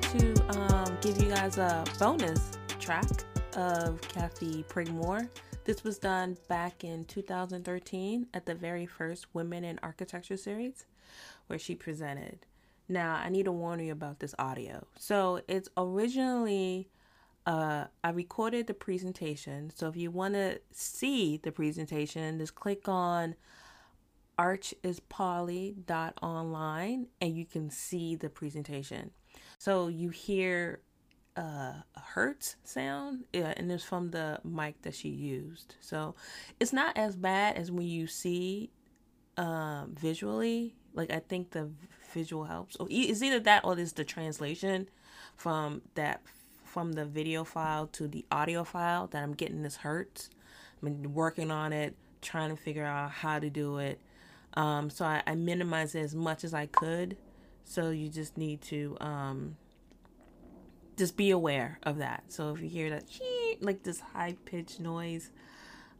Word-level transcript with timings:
to 0.00 0.58
um, 0.58 0.98
give 1.00 1.22
you 1.22 1.28
guys 1.28 1.56
a 1.56 1.84
bonus 2.00 2.58
track 2.80 3.06
of 3.56 4.00
Kathy 4.02 4.64
Prigmore. 4.64 5.28
This 5.64 5.84
was 5.84 5.98
done 5.98 6.36
back 6.48 6.82
in 6.82 7.04
2013 7.04 8.26
at 8.34 8.44
the 8.44 8.56
very 8.56 8.86
first 8.86 9.32
Women 9.34 9.62
in 9.62 9.78
Architecture 9.84 10.36
series, 10.36 10.86
where 11.46 11.60
she 11.60 11.76
presented. 11.76 12.40
Now 12.88 13.20
I 13.22 13.28
need 13.28 13.44
to 13.44 13.52
warn 13.52 13.78
you 13.78 13.92
about 13.92 14.18
this 14.18 14.34
audio. 14.36 14.84
So 14.98 15.42
it's 15.46 15.68
originally 15.76 16.88
uh, 17.46 17.84
I 18.02 18.10
recorded 18.10 18.66
the 18.66 18.74
presentation. 18.74 19.70
So 19.76 19.86
if 19.88 19.96
you 19.96 20.10
want 20.10 20.34
to 20.34 20.58
see 20.72 21.36
the 21.36 21.52
presentation, 21.52 22.38
just 22.38 22.56
click 22.56 22.88
on 22.88 23.36
archispolly.online 24.40 27.06
and 27.20 27.36
you 27.36 27.46
can 27.46 27.70
see 27.70 28.16
the 28.16 28.28
presentation. 28.28 29.12
So 29.64 29.88
you 29.88 30.10
hear 30.10 30.80
uh, 31.38 31.72
a 31.96 32.00
hertz 32.00 32.56
sound, 32.64 33.24
yeah, 33.32 33.54
and 33.56 33.72
it's 33.72 33.82
from 33.82 34.10
the 34.10 34.38
mic 34.44 34.82
that 34.82 34.94
she 34.94 35.08
used. 35.08 35.76
So 35.80 36.16
it's 36.60 36.74
not 36.74 36.98
as 36.98 37.16
bad 37.16 37.56
as 37.56 37.72
when 37.72 37.86
you 37.86 38.06
see 38.06 38.72
um, 39.38 39.94
visually. 39.98 40.74
Like 40.92 41.10
I 41.10 41.20
think 41.20 41.52
the 41.52 41.70
visual 42.12 42.44
helps. 42.44 42.76
Or 42.76 42.88
it's 42.90 43.22
either 43.22 43.40
that 43.40 43.64
or 43.64 43.78
it's 43.78 43.92
the 43.92 44.04
translation 44.04 44.90
from 45.34 45.80
that 45.94 46.20
from 46.66 46.92
the 46.92 47.06
video 47.06 47.42
file 47.42 47.86
to 47.86 48.06
the 48.06 48.26
audio 48.30 48.64
file 48.64 49.06
that 49.12 49.22
I'm 49.22 49.32
getting 49.32 49.62
this 49.62 49.76
hertz. 49.76 50.28
I've 50.76 50.82
been 50.82 51.14
working 51.14 51.50
on 51.50 51.72
it, 51.72 51.96
trying 52.20 52.50
to 52.50 52.56
figure 52.56 52.84
out 52.84 53.12
how 53.12 53.38
to 53.38 53.48
do 53.48 53.78
it. 53.78 53.98
Um, 54.58 54.90
so 54.90 55.06
I, 55.06 55.22
I 55.26 55.34
minimized 55.36 55.94
it 55.94 56.00
as 56.00 56.14
much 56.14 56.44
as 56.44 56.52
I 56.52 56.66
could. 56.66 57.16
So 57.64 57.90
you 57.90 58.08
just 58.08 58.36
need 58.36 58.60
to 58.62 58.96
um, 59.00 59.56
just 60.96 61.16
be 61.16 61.30
aware 61.30 61.78
of 61.82 61.98
that. 61.98 62.24
So 62.28 62.52
if 62.54 62.60
you 62.60 62.68
hear 62.68 62.90
that 62.90 63.04
like 63.60 63.82
this 63.82 64.00
high 64.00 64.36
pitched 64.44 64.80
noise, 64.80 65.30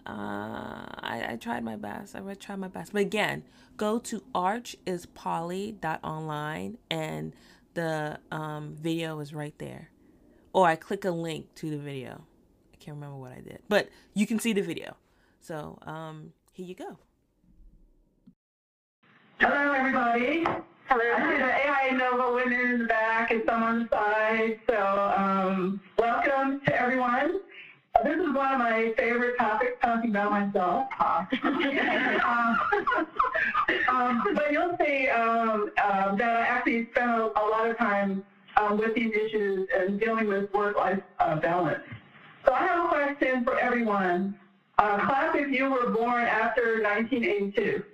uh, 0.06 0.84
I, 1.00 1.26
I 1.30 1.38
tried 1.40 1.64
my 1.64 1.76
best. 1.76 2.14
I 2.14 2.34
tried 2.34 2.56
my 2.56 2.68
best. 2.68 2.92
But 2.92 3.02
again, 3.02 3.44
go 3.76 3.98
to 4.00 4.22
arch 4.34 4.76
is 4.86 5.06
archispolly.online 5.06 6.78
and 6.90 7.32
the 7.72 8.18
um, 8.30 8.76
video 8.80 9.20
is 9.20 9.32
right 9.34 9.58
there. 9.58 9.90
Or 10.52 10.66
I 10.66 10.76
click 10.76 11.04
a 11.04 11.10
link 11.10 11.54
to 11.56 11.70
the 11.70 11.78
video. 11.78 12.24
I 12.72 12.76
can't 12.76 12.96
remember 12.96 13.16
what 13.16 13.32
I 13.32 13.40
did, 13.40 13.60
but 13.68 13.88
you 14.12 14.26
can 14.26 14.38
see 14.38 14.52
the 14.52 14.62
video. 14.62 14.96
So 15.40 15.78
um, 15.82 16.32
here 16.52 16.66
you 16.66 16.74
go. 16.74 16.98
Hello, 19.40 19.72
everybody. 19.72 20.44
Hello. 20.88 21.00
I 21.16 21.30
see 21.30 21.38
the 21.38 21.44
AIA 21.44 21.98
Nova 21.98 22.34
women 22.34 22.60
in 22.60 22.78
the 22.80 22.84
back 22.84 23.30
and 23.30 23.42
some 23.46 23.62
on 23.62 23.78
the 23.80 23.88
side. 23.88 24.58
So 24.68 24.76
um, 24.76 25.80
welcome 25.98 26.60
to 26.66 26.80
everyone. 26.80 27.40
Uh, 27.94 28.02
this 28.02 28.16
is 28.16 28.34
one 28.34 28.52
of 28.52 28.58
my 28.58 28.92
favorite 28.96 29.38
topics, 29.38 29.72
talking 29.82 30.10
about 30.10 30.30
myself. 30.30 30.86
um, 31.00 32.58
um, 33.88 34.22
but 34.34 34.52
you'll 34.52 34.76
see 34.84 35.08
um, 35.08 35.70
uh, 35.82 36.14
that 36.16 36.36
I 36.36 36.40
actually 36.40 36.88
spent 36.90 37.10
a, 37.10 37.32
a 37.36 37.44
lot 37.48 37.70
of 37.70 37.78
time 37.78 38.22
um, 38.56 38.78
with 38.78 38.94
these 38.94 39.12
issues 39.14 39.68
and 39.74 39.98
dealing 39.98 40.28
with 40.28 40.52
work-life 40.52 41.00
uh, 41.18 41.36
balance. 41.36 41.82
So 42.44 42.52
I 42.52 42.66
have 42.66 42.84
a 42.84 42.88
question 42.88 43.42
for 43.42 43.58
everyone. 43.58 44.36
Uh, 44.76 44.96
class, 45.06 45.34
if 45.34 45.50
you 45.50 45.70
were 45.70 45.90
born 45.90 46.24
after 46.24 46.82
1982. 46.82 47.84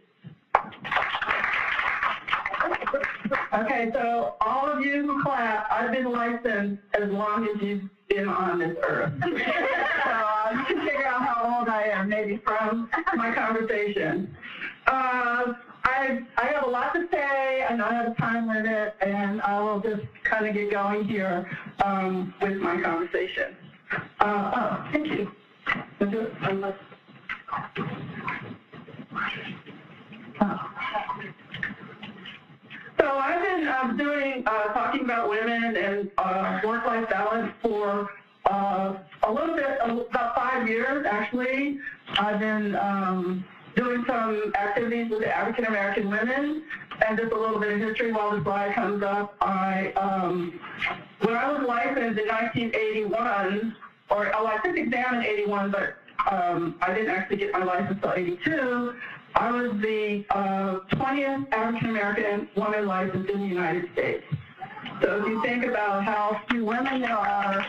Okay, 3.53 3.91
so 3.93 4.35
all 4.41 4.69
of 4.71 4.85
you 4.85 5.07
who 5.07 5.23
clap, 5.23 5.71
I've 5.71 5.93
been 5.93 6.11
licensed 6.11 6.83
as 6.95 7.11
long 7.11 7.49
as 7.49 7.61
you've 7.63 7.83
been 8.09 8.29
on 8.29 8.59
this 8.59 8.77
earth. 8.83 9.13
so 9.23 9.29
uh, 9.29 10.51
you 10.53 10.65
can 10.65 10.87
figure 10.87 11.07
out 11.07 11.23
how 11.23 11.59
old 11.59 11.69
I 11.69 11.85
am, 11.85 12.09
maybe 12.09 12.41
from 12.45 12.89
my 13.17 13.35
conversation. 13.35 14.35
Uh, 14.87 15.55
I, 15.85 16.21
I 16.37 16.47
have 16.47 16.65
a 16.67 16.71
lot 16.71 16.95
to 16.95 17.07
say. 17.13 17.67
Know 17.77 17.85
I 17.85 17.95
have 17.95 18.13
a 18.13 18.15
time 18.17 18.49
limit, 18.49 18.95
and 19.01 19.41
I 19.43 19.61
will 19.61 19.81
just 19.81 20.03
kind 20.25 20.47
of 20.47 20.55
get 20.55 20.71
going 20.71 21.05
here 21.05 21.49
um, 21.85 22.35
with 22.43 22.59
my 22.59 22.81
conversation. 22.81 23.57
Uh, 24.19 24.51
oh, 24.55 24.89
thank 24.93 25.07
you. 25.07 25.31
Oh. 30.41 30.71
So 33.01 33.09
I've 33.09 33.43
been 33.43 33.67
um, 33.67 33.97
doing, 33.97 34.43
uh, 34.47 34.75
talking 34.75 35.05
about 35.05 35.31
women 35.31 35.75
and 35.75 36.11
uh, 36.19 36.61
work-life 36.63 37.09
balance 37.09 37.51
for 37.63 38.11
uh, 38.45 38.95
a 39.23 39.33
little 39.33 39.57
bit, 39.57 39.79
about 39.83 40.35
five 40.37 40.69
years 40.69 41.07
actually. 41.09 41.79
I've 42.19 42.39
been 42.41 42.77
um, 42.77 43.45
doing 43.75 44.05
some 44.07 44.53
activities 44.55 45.11
with 45.11 45.25
African 45.25 45.65
American 45.65 46.11
women 46.11 46.63
and 47.07 47.19
just 47.19 47.33
a 47.33 47.39
little 47.41 47.59
bit 47.59 47.73
of 47.73 47.81
history 47.81 48.13
while 48.13 48.37
the 48.37 48.43
slide 48.43 48.75
comes 48.75 49.03
up. 49.03 49.35
I, 49.41 49.93
um, 49.93 50.61
when 51.23 51.35
I 51.35 51.53
was 51.53 51.67
licensed 51.67 52.21
in 52.21 52.29
1981, 52.29 53.77
or 54.11 54.31
oh, 54.35 54.47
I 54.47 54.57
took 54.57 54.75
the 54.75 54.83
exam 54.83 55.15
in 55.15 55.25
81, 55.25 55.71
but 55.71 55.97
um, 56.31 56.75
I 56.83 56.93
didn't 56.93 57.11
actually 57.11 57.39
get 57.39 57.53
my 57.53 57.65
license 57.65 57.93
until 58.03 58.13
82. 58.13 58.95
I 59.35 59.51
was 59.51 59.73
the 59.81 60.25
uh, 60.31 60.81
20th 60.93 61.53
African 61.53 61.91
American 61.91 62.49
woman 62.57 62.87
licensed 62.87 63.31
in 63.31 63.41
the 63.41 63.47
United 63.47 63.91
States. 63.93 64.25
So 65.03 65.21
if 65.21 65.27
you 65.27 65.43
think 65.43 65.65
about 65.65 66.05
how 66.05 66.41
few 66.51 66.65
women 66.65 67.01
there 67.01 67.17
are, 67.17 67.65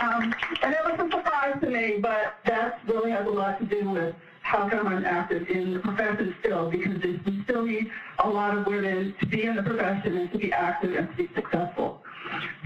um, 0.00 0.34
and 0.62 0.72
it 0.72 0.80
was 0.84 0.98
a 0.98 1.10
surprise 1.10 1.56
to 1.60 1.68
me, 1.68 1.98
but 2.00 2.36
that 2.46 2.80
really 2.86 3.10
has 3.10 3.26
a 3.26 3.30
lot 3.30 3.58
to 3.58 3.66
do 3.66 3.90
with 3.90 4.14
how 4.42 4.68
come 4.68 4.86
I'm 4.86 5.04
active 5.04 5.46
in 5.48 5.74
the 5.74 5.80
profession 5.80 6.34
still, 6.40 6.70
because 6.70 7.02
we 7.02 7.42
still 7.44 7.66
need 7.66 7.90
a 8.24 8.28
lot 8.28 8.56
of 8.56 8.66
women 8.66 9.14
to 9.20 9.26
be 9.26 9.42
in 9.42 9.56
the 9.56 9.62
profession 9.62 10.16
and 10.16 10.32
to 10.32 10.38
be 10.38 10.52
active 10.52 10.94
and 10.94 11.10
to 11.10 11.16
be 11.16 11.28
successful. 11.34 12.02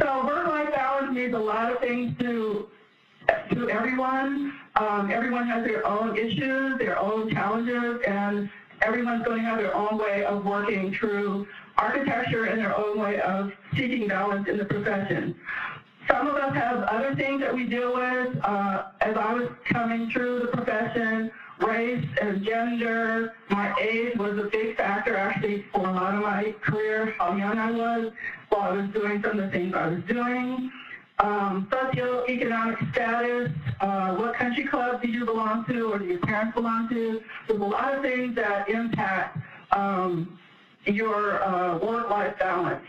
So 0.01 0.25
work-life 0.27 0.73
balance 0.73 1.13
needs 1.13 1.35
a 1.35 1.39
lot 1.39 1.73
of 1.73 1.81
things 1.81 2.17
to 2.21 2.69
to 3.29 3.71
everyone. 3.71 4.53
Um, 4.77 5.11
everyone 5.11 5.47
has 5.49 5.65
their 5.65 5.87
own 5.87 6.17
issues, 6.17 6.79
their 6.79 6.99
own 6.99 7.31
challenges, 7.31 8.01
and 8.07 8.51
everyone's 8.81 9.25
going 9.25 9.43
to 9.43 9.45
have 9.45 9.59
their 9.59 9.75
own 9.75 9.99
way 9.99 10.25
of 10.25 10.45
working 10.45 10.95
through 10.95 11.47
architecture 11.77 12.47
and 12.47 12.59
their 12.59 12.77
own 12.77 12.99
way 12.99 13.21
of 13.21 13.53
seeking 13.75 14.09
balance 14.09 14.49
in 14.49 14.59
the 14.59 14.65
profession. 14.65 15.35
Some 16.09 16.27
of 16.27 16.35
us 16.35 16.55
have 16.55 16.83
other 16.85 17.15
things 17.15 17.41
that 17.43 17.55
we 17.55 17.67
deal 17.67 17.95
with. 17.95 18.37
Uh, 18.43 18.85
as 19.01 19.17
I 19.17 19.35
was 19.35 19.49
coming 19.65 20.11
through 20.11 20.41
the 20.41 20.49
profession, 20.49 21.31
race 21.61 22.05
and 22.21 22.43
gender, 22.43 23.35
my 23.51 23.73
age 23.81 24.17
was 24.17 24.37
a 24.39 24.49
big 24.51 24.77
factor 24.77 25.17
actually 25.17 25.65
for 25.73 25.87
a 25.87 25.93
lot 25.93 26.15
of 26.15 26.23
my 26.23 26.55
career, 26.61 27.15
how 27.19 27.37
young 27.37 27.57
I 27.59 27.71
was 27.71 28.13
while 28.49 28.73
I 28.73 28.77
was 28.79 28.91
doing 28.91 29.23
some 29.23 29.39
of 29.39 29.45
the 29.45 29.51
things 29.51 29.75
I 29.75 29.87
was 29.89 30.03
doing 30.09 30.73
um, 31.23 31.69
socioeconomic 31.71 32.93
status, 32.93 33.51
uh, 33.81 34.15
what 34.17 34.35
country 34.35 34.65
club 34.65 35.01
do 35.03 35.09
you 35.09 35.25
belong 35.25 35.65
to 35.67 35.93
or 35.93 35.99
do 35.99 36.05
your 36.05 36.19
parents 36.19 36.55
belong 36.55 36.89
to. 36.89 37.21
There's 37.49 37.61
a 37.61 37.65
lot 37.65 37.95
of 37.95 38.03
things 38.03 38.35
that 38.35 38.69
impact 38.69 39.39
um, 39.71 40.39
your 40.85 41.43
uh, 41.43 41.79
work-life 41.79 42.39
balance. 42.39 42.85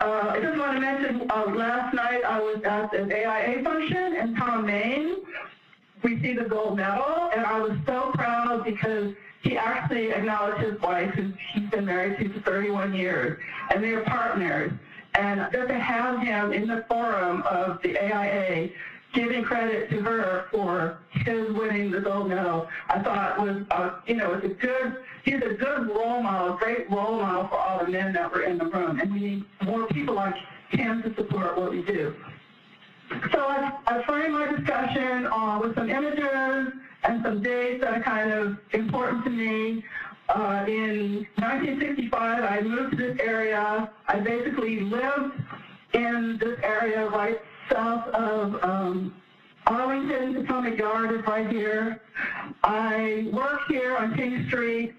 Uh, 0.00 0.30
I 0.30 0.40
just 0.40 0.58
want 0.58 0.74
to 0.74 0.80
mention, 0.80 1.30
uh, 1.30 1.46
last 1.54 1.94
night 1.94 2.24
I 2.24 2.40
was 2.40 2.60
at 2.64 2.92
an 2.94 3.12
AIA 3.12 3.62
function 3.62 4.16
in 4.16 4.36
Thom 4.36 4.66
Mayne. 4.66 5.16
We 6.06 6.22
see 6.22 6.34
the 6.34 6.44
gold 6.44 6.76
medal, 6.76 7.30
and 7.34 7.44
I 7.44 7.58
was 7.58 7.76
so 7.84 8.12
proud 8.14 8.64
because 8.64 9.12
he 9.42 9.58
actually 9.58 10.12
acknowledged 10.12 10.62
his 10.62 10.80
wife, 10.80 11.10
who 11.14 11.32
he's 11.52 11.68
been 11.68 11.84
married 11.84 12.16
to 12.20 12.32
for 12.32 12.48
31 12.48 12.94
years, 12.94 13.42
and 13.70 13.82
they're 13.82 14.04
partners. 14.04 14.70
And 15.14 15.48
just 15.52 15.66
to 15.66 15.76
have 15.76 16.20
him 16.20 16.52
in 16.52 16.68
the 16.68 16.84
forum 16.88 17.42
of 17.42 17.82
the 17.82 17.98
AIA 17.98 18.68
giving 19.14 19.42
credit 19.42 19.90
to 19.90 20.00
her 20.02 20.44
for 20.52 20.98
his 21.10 21.52
winning 21.54 21.90
the 21.90 22.00
gold 22.00 22.28
medal, 22.28 22.68
I 22.88 23.00
thought 23.00 23.40
was, 23.40 23.64
uh, 23.72 23.98
you 24.06 24.14
know, 24.14 24.34
it's 24.34 24.44
a 24.44 24.48
good, 24.50 24.98
he's 25.24 25.42
a 25.42 25.54
good 25.54 25.88
role 25.88 26.22
model, 26.22 26.56
great 26.56 26.88
role 26.88 27.18
model 27.18 27.48
for 27.48 27.58
all 27.58 27.84
the 27.84 27.90
men 27.90 28.12
that 28.12 28.32
were 28.32 28.42
in 28.42 28.58
the 28.58 28.66
room. 28.66 29.00
And 29.00 29.12
we 29.12 29.18
need 29.18 29.44
more 29.64 29.88
people 29.88 30.14
like 30.14 30.36
him 30.70 31.02
to 31.02 31.12
support 31.16 31.58
what 31.58 31.72
we 31.72 31.82
do. 31.82 32.14
So 33.32 33.38
I, 33.38 33.72
I 33.86 34.02
framed 34.04 34.34
my 34.34 34.46
discussion 34.56 35.26
uh, 35.26 35.60
with 35.62 35.74
some 35.74 35.90
images, 35.90 36.72
and 37.04 37.22
some 37.22 37.42
dates 37.42 37.82
that 37.82 37.94
are 37.94 38.02
kind 38.02 38.32
of 38.32 38.58
important 38.72 39.24
to 39.24 39.30
me. 39.30 39.84
Uh, 40.28 40.64
in 40.66 41.26
1965, 41.36 42.42
I 42.44 42.60
moved 42.62 42.92
to 42.92 42.96
this 42.96 43.16
area. 43.20 43.90
I 44.08 44.18
basically 44.18 44.80
lived 44.80 45.34
in 45.94 46.36
this 46.40 46.58
area 46.62 47.08
right 47.08 47.40
south 47.70 48.08
of 48.08 48.62
um, 48.64 49.14
Arlington 49.66 50.34
Potomac 50.34 50.78
Yard 50.78 51.12
is 51.12 51.26
right 51.26 51.48
here. 51.48 52.00
I 52.64 53.28
work 53.32 53.60
here 53.68 53.96
on 53.96 54.14
King 54.14 54.46
Street. 54.48 54.94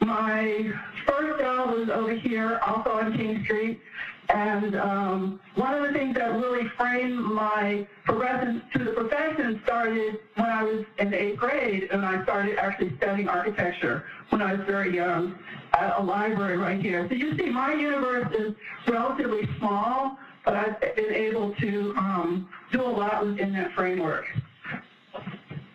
My 0.00 0.72
first 1.06 1.40
job 1.40 1.70
was 1.70 1.88
over 1.88 2.12
here, 2.14 2.60
also 2.66 2.90
on 2.92 3.16
King 3.16 3.42
Street. 3.44 3.80
And 4.28 4.76
um, 4.76 5.40
one 5.54 5.74
of 5.74 5.86
the 5.86 5.98
things 5.98 6.14
that 6.16 6.32
really 6.34 6.68
framed 6.76 7.18
my 7.18 7.86
progression 8.04 8.62
to 8.74 8.84
the 8.84 8.92
profession 8.92 9.60
started 9.64 10.18
when 10.36 10.50
I 10.50 10.62
was 10.64 10.84
in 10.98 11.14
eighth 11.14 11.38
grade, 11.38 11.88
and 11.90 12.04
I 12.04 12.22
started 12.24 12.58
actually 12.58 12.94
studying 12.98 13.28
architecture 13.28 14.04
when 14.28 14.42
I 14.42 14.54
was 14.54 14.66
very 14.66 14.94
young 14.94 15.38
at 15.72 15.98
a 15.98 16.02
library 16.02 16.58
right 16.58 16.80
here. 16.80 17.06
So 17.08 17.14
you 17.14 17.36
see, 17.38 17.48
my 17.48 17.72
universe 17.72 18.28
is 18.38 18.54
relatively 18.86 19.48
small, 19.58 20.18
but 20.44 20.54
I've 20.54 20.78
been 20.80 21.14
able 21.14 21.54
to 21.54 21.94
um, 21.96 22.48
do 22.70 22.82
a 22.82 22.84
lot 22.86 23.26
within 23.26 23.52
that 23.54 23.72
framework. 23.72 24.26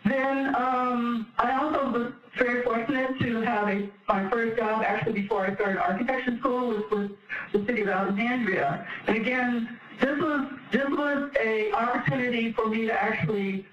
Then 0.06 0.54
um, 0.56 1.28
I 1.38 1.58
also 1.60 1.92
was 1.92 2.12
very 2.38 2.64
fortunate 2.64 3.20
to 3.20 3.42
have 3.42 3.68
a, 3.68 3.90
my 4.08 4.30
first 4.30 4.58
job 4.58 4.84
actually 4.84 5.14
before 5.14 5.46
I 5.46 5.56
started 5.56 5.78
architecture 5.78 6.38
school 6.40 6.70
was 6.70 6.84
with 6.92 7.12
the 7.52 7.66
city 7.66 7.82
of 7.84 7.90
Alexandria. 7.90 8.88
And 9.08 9.18
again, 9.18 9.80
this 10.00 10.20
was 10.20 10.52
this 10.72 10.90
was 10.90 11.32
a 11.40 11.72
opportunity 11.72 12.52
for 12.54 12.68
me 12.68 12.88
to 12.88 12.94
actually 12.94 13.66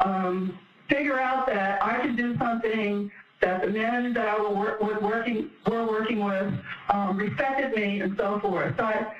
um, 0.00 0.56
figure 0.88 1.18
out 1.18 1.46
that 1.46 1.82
I 1.82 1.98
could 1.98 2.16
do 2.16 2.36
something 2.38 3.10
that 3.40 3.62
the 3.62 3.68
men 3.68 4.12
that 4.14 4.28
I 4.28 4.38
was 4.38 5.02
working 5.02 5.50
were 5.66 5.86
working 5.86 6.24
with 6.24 6.54
um, 6.92 7.16
respected 7.16 7.74
me 7.74 8.00
and 8.00 8.16
so 8.16 8.38
forth. 8.40 8.74
So 8.76 8.84
I, 8.84 9.12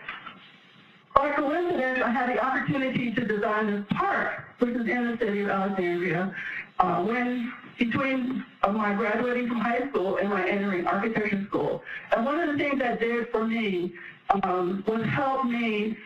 by 1.14 1.32
coincidence, 1.32 2.00
I 2.04 2.10
had 2.10 2.28
the 2.30 2.44
opportunity 2.44 3.12
to 3.12 3.24
design 3.24 3.66
this 3.66 3.84
park, 3.90 4.44
which 4.60 4.70
is 4.70 4.88
in 4.88 5.10
the 5.10 5.18
city 5.18 5.40
of 5.42 5.48
Alexandria, 5.48 6.34
uh, 6.78 7.02
when 7.02 7.52
between 7.78 8.44
uh, 8.62 8.72
my 8.72 8.94
graduating 8.94 9.48
from 9.48 9.60
high 9.60 9.88
school 9.88 10.16
and 10.16 10.28
my 10.28 10.46
entering 10.48 10.86
architecture 10.86 11.44
school. 11.48 11.82
And 12.14 12.24
one 12.24 12.40
of 12.40 12.48
the 12.50 12.58
things 12.58 12.78
that 12.80 12.98
did 12.98 13.28
for 13.30 13.46
me 13.46 13.94
um, 14.42 14.82
was 14.86 15.06
help 15.14 15.44
me 15.44 15.96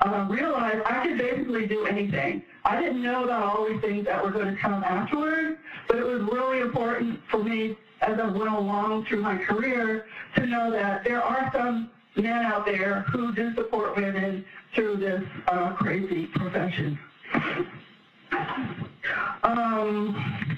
uh, 0.00 0.26
realize 0.28 0.80
I 0.86 1.06
could 1.06 1.18
basically 1.18 1.66
do 1.66 1.86
anything. 1.86 2.42
I 2.64 2.80
didn't 2.80 3.02
know 3.02 3.24
about 3.24 3.42
all 3.42 3.68
these 3.68 3.80
things 3.80 4.04
that 4.06 4.22
were 4.22 4.30
going 4.30 4.54
to 4.54 4.60
come 4.60 4.84
afterwards, 4.84 5.58
but 5.88 5.98
it 5.98 6.04
was 6.04 6.20
really 6.32 6.60
important 6.60 7.20
for 7.30 7.42
me 7.42 7.76
as 8.02 8.18
I 8.18 8.26
went 8.26 8.52
along 8.52 9.06
through 9.06 9.22
my 9.22 9.36
career 9.36 10.06
to 10.36 10.46
know 10.46 10.70
that 10.70 11.04
there 11.04 11.22
are 11.22 11.50
some 11.52 11.90
men 12.16 12.44
out 12.44 12.66
there 12.66 13.02
who 13.12 13.34
do 13.34 13.54
support 13.54 13.96
women 13.96 14.44
through 14.74 14.96
this 14.96 15.22
uh, 15.48 15.74
crazy 15.74 16.26
profession. 16.26 16.98
Um, 19.42 20.54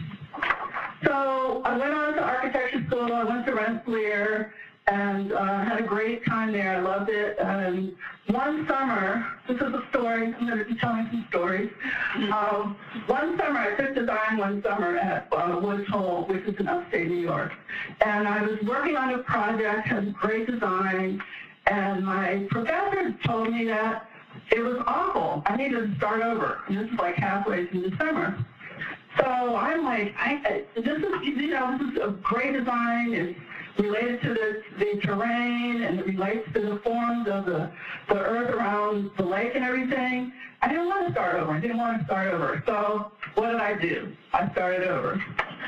so 1.04 1.62
I 1.64 1.76
went 1.76 1.94
on 1.94 2.14
to 2.14 2.22
architecture 2.22 2.84
school. 2.86 3.12
I 3.12 3.24
went 3.24 3.46
to 3.46 3.54
Rensselaer 3.54 4.54
and 4.86 5.32
uh, 5.32 5.64
had 5.64 5.80
a 5.80 5.86
great 5.86 6.24
time 6.26 6.52
there. 6.52 6.76
I 6.76 6.80
loved 6.80 7.08
it. 7.08 7.38
And 7.38 7.92
one 8.26 8.66
summer, 8.68 9.24
this 9.48 9.56
is 9.56 9.62
a 9.62 9.82
story. 9.90 10.34
I'm 10.34 10.46
going 10.46 10.58
to 10.58 10.64
be 10.64 10.74
telling 10.76 11.06
some 11.10 11.24
stories. 11.28 11.70
Um, 12.14 12.76
one 13.06 13.38
summer, 13.38 13.60
I 13.60 13.74
took 13.76 13.94
design 13.94 14.38
one 14.38 14.62
summer 14.62 14.96
at 14.96 15.28
uh, 15.32 15.60
Woods 15.62 15.88
Hole, 15.88 16.24
which 16.28 16.42
is 16.44 16.58
in 16.58 16.68
upstate 16.68 17.08
New 17.08 17.20
York. 17.20 17.52
And 18.00 18.26
I 18.26 18.42
was 18.42 18.58
working 18.66 18.96
on 18.96 19.14
a 19.14 19.18
project, 19.18 19.86
had 19.86 20.14
great 20.14 20.46
design, 20.46 21.22
and 21.66 22.04
my 22.04 22.46
professor 22.50 23.14
told 23.24 23.50
me 23.50 23.64
that 23.66 24.08
it 24.50 24.60
was 24.60 24.82
awful. 24.86 25.42
I 25.46 25.56
needed 25.56 25.90
to 25.90 25.96
start 25.96 26.22
over. 26.22 26.60
And 26.68 26.78
this 26.78 26.90
is 26.90 26.98
like 26.98 27.14
halfway 27.16 27.66
through 27.66 27.90
the 27.90 27.96
summer. 27.96 28.44
So 29.18 29.56
I'm 29.56 29.84
like, 29.84 30.14
I, 30.16 30.64
this 30.74 30.84
is, 30.84 31.04
you 31.22 31.48
know, 31.48 31.78
this 31.78 31.92
is 31.92 31.98
a 31.98 32.10
great 32.22 32.52
design. 32.52 33.12
It's 33.12 33.38
related 33.78 34.22
to 34.22 34.28
the, 34.34 34.62
the 34.78 35.00
terrain 35.02 35.82
and 35.82 36.00
it 36.00 36.06
relates 36.06 36.46
to 36.54 36.60
the 36.60 36.80
forms 36.84 37.28
of 37.28 37.46
the, 37.46 37.70
the 38.08 38.18
earth 38.18 38.54
around 38.54 39.10
the 39.16 39.22
lake 39.22 39.52
and 39.54 39.64
everything. 39.64 40.32
I 40.60 40.68
didn't 40.68 40.86
want 40.86 41.06
to 41.06 41.12
start 41.12 41.36
over. 41.36 41.52
I 41.52 41.60
didn't 41.60 41.78
want 41.78 41.98
to 41.98 42.04
start 42.04 42.32
over. 42.32 42.62
So 42.66 43.12
what 43.34 43.50
did 43.50 43.60
I 43.60 43.78
do? 43.78 44.12
I 44.32 44.50
started 44.52 44.88
over. 44.88 45.22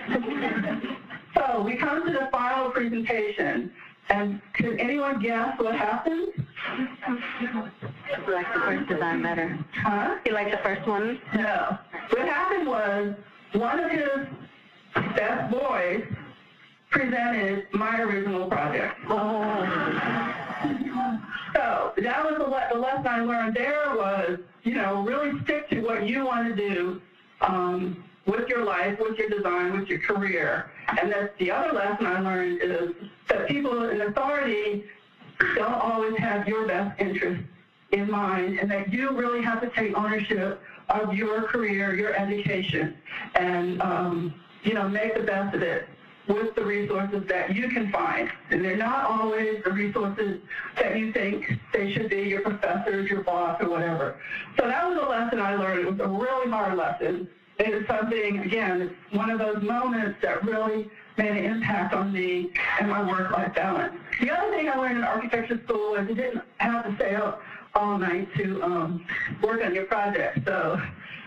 so 1.35 1.63
we 1.63 1.77
come 1.77 2.07
to 2.07 2.13
the 2.13 2.29
final 2.31 2.71
presentation. 2.71 3.73
And 4.11 4.41
can 4.55 4.79
anyone 4.79 5.21
guess 5.21 5.59
what 5.59 5.75
happened? 5.75 6.29
You 7.41 8.33
like 8.33 8.53
the 8.53 8.61
first 8.61 8.89
design 8.89 9.23
better. 9.23 9.59
Huh? 9.75 10.17
You 10.27 10.33
like 10.33 10.51
the 10.51 10.59
first 10.59 10.87
one? 10.87 11.21
No. 11.35 11.79
What 12.11 12.29
happened 12.29 12.67
was 12.69 13.15
one 13.53 13.81
of 13.81 13.91
his 13.91 14.27
best 15.17 15.51
boys 15.51 16.05
presented 16.91 17.67
my 17.73 18.01
original 18.01 18.49
project. 18.49 18.95
Oh. 19.09 19.65
So 21.55 21.93
that 22.03 22.25
was 22.25 22.35
the, 22.39 22.45
le- 22.45 22.69
the 22.73 22.79
lesson 22.79 23.07
I 23.07 23.21
learned 23.21 23.57
there 23.57 23.95
was, 23.97 24.39
you 24.63 24.75
know, 24.75 25.03
really 25.03 25.33
stick 25.45 25.69
to 25.71 25.81
what 25.81 26.07
you 26.07 26.25
want 26.25 26.49
to 26.49 26.69
do 26.69 27.01
um, 27.41 28.05
with 28.27 28.49
your 28.49 28.65
life, 28.65 28.99
with 29.01 29.19
your 29.19 29.29
design, 29.29 29.79
with 29.79 29.89
your 29.89 30.01
career. 30.01 30.71
And 31.01 31.11
that's 31.11 31.33
the 31.39 31.51
other 31.51 31.73
lesson 31.73 32.07
I 32.07 32.21
learned 32.21 32.61
is 32.63 32.91
that 33.29 33.49
people 33.49 33.89
in 33.91 34.03
authority 34.03 34.85
don't 35.57 35.75
always 35.75 36.17
have 36.19 36.47
your 36.47 36.67
best 36.67 37.01
interest 37.01 37.43
in 37.93 38.11
mind 38.11 38.59
and 38.59 38.71
that 38.71 38.93
you 38.93 39.11
really 39.11 39.43
have 39.43 39.61
to 39.61 39.71
take 39.71 39.97
ownership 39.97 40.61
of 40.89 41.15
your 41.15 41.43
career, 41.45 41.95
your 41.95 42.15
education, 42.15 42.95
and, 43.35 43.81
um, 43.81 44.35
you 44.63 44.75
know, 44.75 44.89
make 44.89 45.15
the 45.15 45.23
best 45.23 45.55
of 45.55 45.63
it 45.63 45.89
with 46.27 46.55
the 46.55 46.65
resources 46.65 47.23
that 47.29 47.55
you 47.55 47.69
can 47.69 47.91
find. 47.93 48.31
And 48.51 48.65
they're 48.65 48.77
not 48.77 49.05
always 49.05 49.63
the 49.65 49.71
resources 49.71 50.41
that 50.77 50.97
you 50.99 51.13
think 51.13 51.47
they 51.73 51.93
should 51.93 52.09
be, 52.09 52.23
your 52.23 52.41
professors, 52.41 53.11
your 53.11 53.23
boss, 53.23 53.61
or 53.61 53.69
whatever. 53.69 54.17
So 54.59 54.67
that 54.67 54.89
was 54.89 54.99
a 55.03 55.09
lesson 55.09 55.41
I 55.41 55.55
learned. 55.57 55.81
It 55.81 55.91
was 55.91 56.01
a 56.01 56.09
really 56.09 56.51
hard 56.51 56.77
lesson. 56.77 57.29
And 57.59 57.69
It 57.69 57.83
is 57.83 57.87
something, 57.87 58.41
again, 58.41 58.83
it's 58.83 59.17
one 59.17 59.31
of 59.31 59.39
those 59.39 59.63
moments 59.63 60.19
that 60.23 60.45
really 60.45 60.91
made 61.17 61.31
an 61.31 61.45
impact 61.45 61.95
on 61.95 62.13
me 62.13 62.51
and 62.81 62.91
my 62.91 63.03
work-life 63.09 63.55
balance. 63.55 63.95
The 64.21 64.31
other 64.31 64.51
thing 64.51 64.69
I 64.69 64.77
learned 64.77 64.99
in 64.99 65.05
architecture 65.05 65.61
school 65.65 65.95
is 65.95 66.09
you 66.09 66.15
didn't 66.15 66.43
have 66.59 66.85
to 66.85 66.95
stay 66.97 67.15
up 67.15 67.41
all 67.75 67.99
night 67.99 68.29
to 68.37 68.63
um, 68.63 69.05
work 69.43 69.63
on 69.65 69.75
your 69.75 69.85
project. 69.85 70.41
So 70.45 70.81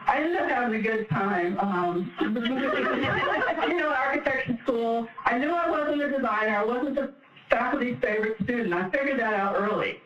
I 0.06 0.22
ended 0.22 0.42
up 0.42 0.50
having 0.50 0.80
a 0.80 0.82
good 0.82 1.10
time. 1.10 1.60
Um, 1.60 2.12
you 3.68 3.78
know, 3.78 3.90
architecture 3.90 4.58
school, 4.64 5.08
I 5.26 5.38
knew 5.38 5.52
I 5.52 5.70
wasn't 5.70 6.02
a 6.02 6.10
designer. 6.10 6.58
I 6.58 6.66
wasn't 6.66 6.96
the 6.96 7.14
faculty's 7.50 7.98
favorite 8.02 8.38
student. 8.44 8.74
I 8.74 8.90
figured 8.90 9.20
that 9.20 9.34
out 9.34 9.56
early. 9.56 9.98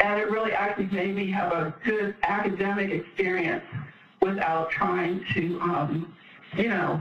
And 0.00 0.20
it 0.20 0.30
really 0.30 0.52
actually 0.52 0.86
made 0.86 1.14
me 1.14 1.30
have 1.30 1.52
a 1.52 1.74
good 1.84 2.14
academic 2.22 2.90
experience 2.90 3.64
without 4.20 4.70
trying 4.70 5.24
to, 5.34 5.60
um, 5.60 6.14
you 6.54 6.68
know, 6.68 7.00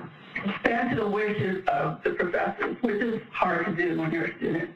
stand 0.61 0.91
to 0.91 1.03
the 1.03 1.07
wishes 1.07 1.63
of 1.67 2.03
the 2.03 2.11
professors, 2.11 2.75
which 2.81 3.01
is 3.01 3.21
hard 3.31 3.65
to 3.65 3.75
do 3.75 3.99
when 3.99 4.11
you're 4.11 4.25
a 4.25 4.37
student. 4.37 4.69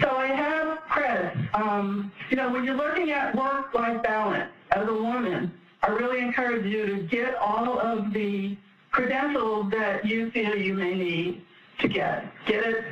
So 0.00 0.16
I 0.16 0.28
have 0.28 0.78
Chris. 0.88 1.36
Um, 1.54 2.10
you 2.30 2.36
know, 2.36 2.50
when 2.50 2.64
you're 2.64 2.76
looking 2.76 3.10
at 3.10 3.34
work-life 3.36 4.02
balance 4.02 4.50
as 4.70 4.88
a 4.88 4.92
woman, 4.92 5.52
I 5.82 5.88
really 5.88 6.20
encourage 6.20 6.64
you 6.64 6.86
to 6.86 7.02
get 7.02 7.34
all 7.36 7.78
of 7.78 8.12
the 8.12 8.56
credentials 8.92 9.70
that 9.70 10.04
you 10.04 10.30
feel 10.30 10.56
you 10.56 10.74
may 10.74 10.94
need 10.94 11.42
to 11.80 11.88
get. 11.88 12.24
Get 12.46 12.64
it, 12.64 12.84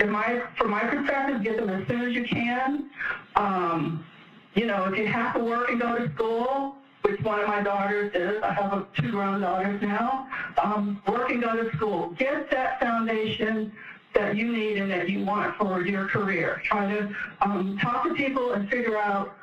in 0.00 0.10
my, 0.10 0.42
from 0.56 0.70
my 0.70 0.80
perspective, 0.80 1.42
get 1.42 1.56
them 1.56 1.70
as 1.70 1.86
soon 1.88 2.02
as 2.02 2.14
you 2.14 2.24
can. 2.24 2.90
Um, 3.34 4.04
you 4.54 4.66
know, 4.66 4.84
if 4.84 4.98
you 4.98 5.06
have 5.06 5.34
to 5.34 5.44
work 5.44 5.70
and 5.70 5.80
go 5.80 5.98
to 5.98 6.12
school, 6.14 6.75
which 7.06 7.20
one 7.22 7.40
of 7.40 7.46
my 7.46 7.62
daughters 7.62 8.12
is, 8.14 8.42
I 8.42 8.52
have 8.54 8.86
two 8.94 9.10
grown 9.10 9.40
daughters 9.40 9.80
now, 9.80 10.26
um, 10.62 11.00
work 11.06 11.30
and 11.30 11.40
go 11.40 11.62
to 11.62 11.76
school. 11.76 12.10
Get 12.18 12.50
that 12.50 12.80
foundation 12.80 13.72
that 14.14 14.36
you 14.36 14.50
need 14.52 14.78
and 14.78 14.90
that 14.90 15.08
you 15.08 15.24
want 15.24 15.56
for 15.56 15.82
your 15.82 16.08
career. 16.08 16.60
Try 16.64 16.92
to 16.92 17.14
um, 17.42 17.78
talk 17.80 18.04
to 18.04 18.14
people 18.14 18.52
and 18.52 18.68
figure 18.68 18.96
out 18.96 19.36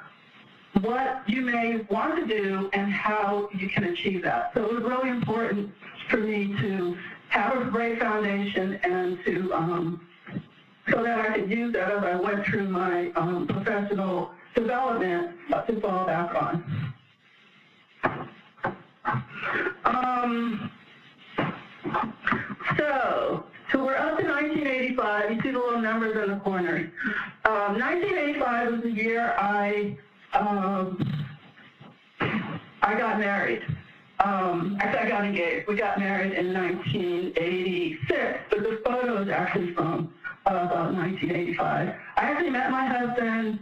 what 0.82 1.24
you 1.28 1.42
may 1.42 1.86
want 1.90 2.16
to 2.16 2.26
do 2.28 2.70
and 2.74 2.92
how 2.92 3.48
you 3.54 3.70
can 3.70 3.86
achieve 3.86 4.24
that. 4.24 4.52
So 4.54 4.66
it 4.66 4.74
was 4.74 4.84
really 4.84 5.10
important 5.10 5.72
for 6.10 6.18
me 6.18 6.56
to 6.60 6.98
have 7.30 7.56
a 7.56 7.70
great 7.70 8.00
foundation 8.00 8.74
and 8.84 9.20
to 9.26 9.54
um, 9.54 10.08
so 10.90 11.02
that 11.02 11.20
I 11.20 11.34
could 11.40 11.50
use 11.50 11.72
that 11.74 11.92
as 11.92 12.04
I 12.04 12.16
went 12.16 12.46
through 12.46 12.68
my 12.68 13.10
um, 13.16 13.48
professional 13.48 14.32
development 14.54 15.38
to 15.68 15.80
fall 15.80 16.06
back 16.06 16.36
on. 16.36 16.94
Um, 19.86 20.72
so, 22.78 23.46
so 23.72 23.84
we're 23.86 23.96
up 23.96 24.18
to 24.18 24.26
1985. 24.26 25.32
You 25.32 25.42
see 25.42 25.52
the 25.52 25.60
little 25.60 25.82
numbers 25.82 26.16
in 26.24 26.32
the 26.32 26.40
corner. 26.40 26.92
Um, 27.46 27.80
1985 27.80 28.72
was 28.72 28.82
the 28.84 28.92
year 28.92 29.34
I 29.38 29.98
um, 30.34 30.98
I 32.82 32.98
got 32.98 33.20
married. 33.20 33.62
Um, 34.20 34.78
actually, 34.80 35.00
I 35.00 35.10
got 35.10 35.26
engaged. 35.26 35.68
We 35.68 35.76
got 35.76 36.00
married 36.00 36.34
in 36.34 36.54
1986, 36.54 38.40
but 38.50 38.60
the 38.60 38.82
photo 38.86 39.22
is 39.22 39.30
actually 39.30 39.74
from 39.74 40.14
uh, 40.46 40.52
about 40.52 40.94
1985. 40.94 41.90
I 41.90 42.22
actually 42.22 42.50
met 42.50 42.72
my 42.72 42.86
husband. 42.86 43.60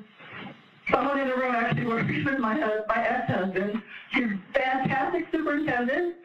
Someone 0.92 1.20
in 1.20 1.28
the 1.28 1.36
room 1.36 1.56
actually 1.56 1.86
works 1.86 2.12
with 2.26 2.40
my, 2.40 2.56
my 2.88 3.08
ex-husband. 3.08 3.82
He's 4.14 4.24
a 4.24 4.40
fantastic 4.54 5.26
superintendent. 5.32 6.16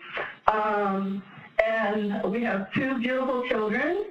Um, 0.52 1.22
and 1.64 2.30
we 2.30 2.42
have 2.42 2.72
two 2.72 2.98
beautiful 2.98 3.44
children. 3.48 4.06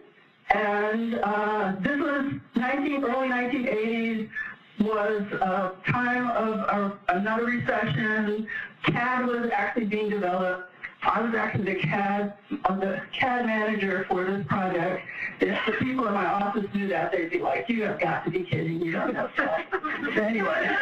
And 0.51 1.15
uh, 1.15 1.73
this 1.81 1.99
was 1.99 2.33
19, 2.55 3.03
early 3.03 3.27
1980s 3.29 4.29
was 4.81 5.21
a 5.41 5.91
time 5.91 6.29
of 6.29 6.53
a, 6.59 6.99
another 7.09 7.45
recession. 7.45 8.47
CAD 8.85 9.25
was 9.25 9.49
actually 9.53 9.85
being 9.85 10.09
developed. 10.09 10.69
I 11.05 11.21
was 11.21 11.35
actually 11.35 11.75
the 11.75 11.79
CAD, 11.79 12.33
uh, 12.65 12.75
the 12.79 13.01
CAD 13.13 13.45
manager 13.45 14.05
for 14.09 14.25
this 14.25 14.45
project. 14.47 15.05
If 15.39 15.65
the 15.65 15.73
people 15.73 16.07
in 16.07 16.13
my 16.13 16.25
office 16.25 16.65
knew 16.73 16.87
that, 16.87 17.11
they'd 17.11 17.29
be 17.29 17.39
like, 17.39 17.69
you 17.69 17.83
have 17.83 17.99
got 17.99 18.25
to 18.25 18.31
be 18.31 18.43
kidding. 18.43 18.81
You 18.81 18.93
don't 18.93 19.13
know 19.13 19.29
that. 19.37 19.67
anyway, 20.17 20.75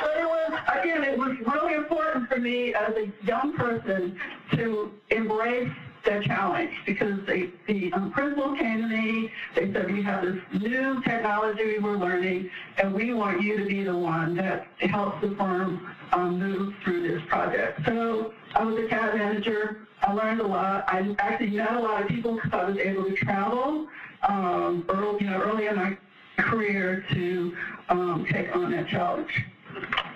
but 0.00 0.16
it 0.18 0.24
was, 0.24 0.58
again, 0.80 1.04
it 1.04 1.18
was 1.18 1.36
really 1.46 1.74
important 1.74 2.28
for 2.28 2.38
me 2.38 2.72
as 2.74 2.94
a 2.96 3.12
young 3.26 3.52
person 3.52 4.18
to 4.52 4.90
embrace 5.10 5.70
their 6.04 6.22
challenge 6.22 6.72
because 6.86 7.24
they, 7.26 7.50
the 7.66 7.92
um, 7.92 8.10
principal 8.10 8.56
came 8.56 8.82
to 8.82 8.88
me. 8.88 9.30
They 9.54 9.72
said, 9.72 9.90
we 9.90 10.02
have 10.02 10.22
this 10.24 10.38
new 10.60 11.02
technology 11.02 11.64
we 11.64 11.78
were 11.78 11.96
learning, 11.96 12.50
and 12.78 12.92
we 12.94 13.14
want 13.14 13.42
you 13.42 13.58
to 13.58 13.64
be 13.64 13.84
the 13.84 13.96
one 13.96 14.36
that 14.36 14.66
helps 14.80 15.20
the 15.20 15.34
firm 15.36 15.94
um, 16.12 16.38
move 16.38 16.74
through 16.82 17.08
this 17.08 17.22
project. 17.28 17.80
So 17.86 18.32
I 18.54 18.64
was 18.64 18.76
a 18.84 18.88
CAD 18.88 19.16
manager. 19.16 19.86
I 20.02 20.12
learned 20.12 20.40
a 20.40 20.46
lot. 20.46 20.84
I 20.88 21.14
actually 21.18 21.50
met 21.50 21.74
a 21.74 21.80
lot 21.80 22.02
of 22.02 22.08
people 22.08 22.34
because 22.34 22.52
I 22.52 22.64
was 22.64 22.78
able 22.78 23.04
to 23.04 23.14
travel 23.14 23.86
um, 24.28 24.84
early, 24.88 25.24
you 25.24 25.30
know, 25.30 25.40
early 25.40 25.66
in 25.66 25.76
my 25.76 25.96
career 26.38 27.04
to 27.12 27.56
um, 27.88 28.26
take 28.30 28.54
on 28.54 28.70
that 28.72 28.88
challenge. 28.88 29.30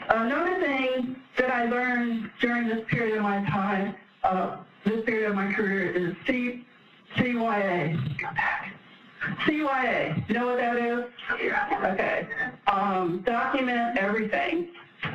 Another 0.09 0.61
thing 0.61 1.17
that 1.39 1.51
I 1.51 1.65
learned 1.69 2.31
during 2.41 2.69
this 2.69 2.85
period 2.89 3.17
of 3.17 3.23
my 3.23 3.45
time 3.49 3.95
uh, 4.25 4.57
this 4.87 5.05
period 5.05 5.31
of 5.31 5.37
my 5.37 5.53
career 5.53 5.91
is 5.91 6.15
C, 6.27 6.65
CYA. 7.17 7.99
CYA, 9.45 10.29
you 10.29 10.35
know 10.35 10.47
what 10.47 10.59
that 10.59 10.77
is? 10.77 11.05
Okay. 11.85 12.29
Um, 12.69 13.23
document 13.27 13.99
everything 13.99 14.69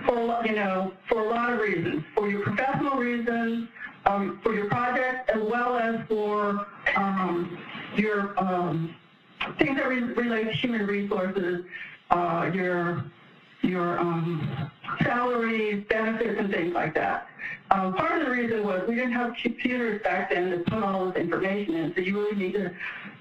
for, 0.05 0.41
you 0.45 0.53
know, 0.53 0.91
for 1.07 1.21
a 1.21 1.29
lot 1.29 1.53
of 1.53 1.59
reasons. 1.59 2.03
For 2.15 2.29
your 2.29 2.41
professional 2.41 2.97
reasons, 2.97 3.69
um, 4.05 4.39
for 4.43 4.53
your 4.53 4.67
project, 4.67 5.29
as 5.29 5.41
well 5.41 5.77
as 5.77 6.05
for 6.07 6.65
um, 6.97 7.57
your 7.95 8.37
um, 8.39 8.93
things 9.57 9.77
that 9.77 9.87
re 9.87 10.01
relate 10.01 10.45
to 10.45 10.53
human 10.53 10.85
resources, 10.85 11.63
uh, 12.09 12.51
your 12.53 13.05
your 13.61 13.99
um, 13.99 14.71
salaries, 15.03 15.83
benefits, 15.89 16.39
and 16.39 16.51
things 16.51 16.73
like 16.73 16.93
that. 16.95 17.27
Um, 17.71 17.93
part 17.93 18.19
of 18.19 18.25
the 18.25 18.31
reason 18.31 18.63
was 18.63 18.87
we 18.87 18.95
didn't 18.95 19.13
have 19.13 19.33
computers 19.41 20.01
back 20.03 20.29
then 20.29 20.51
to 20.51 20.57
put 20.59 20.83
all 20.83 21.07
this 21.07 21.15
information 21.15 21.75
in, 21.75 21.93
so 21.95 22.01
you 22.01 22.19
really 22.19 22.35
need 22.35 22.53
to 22.53 22.71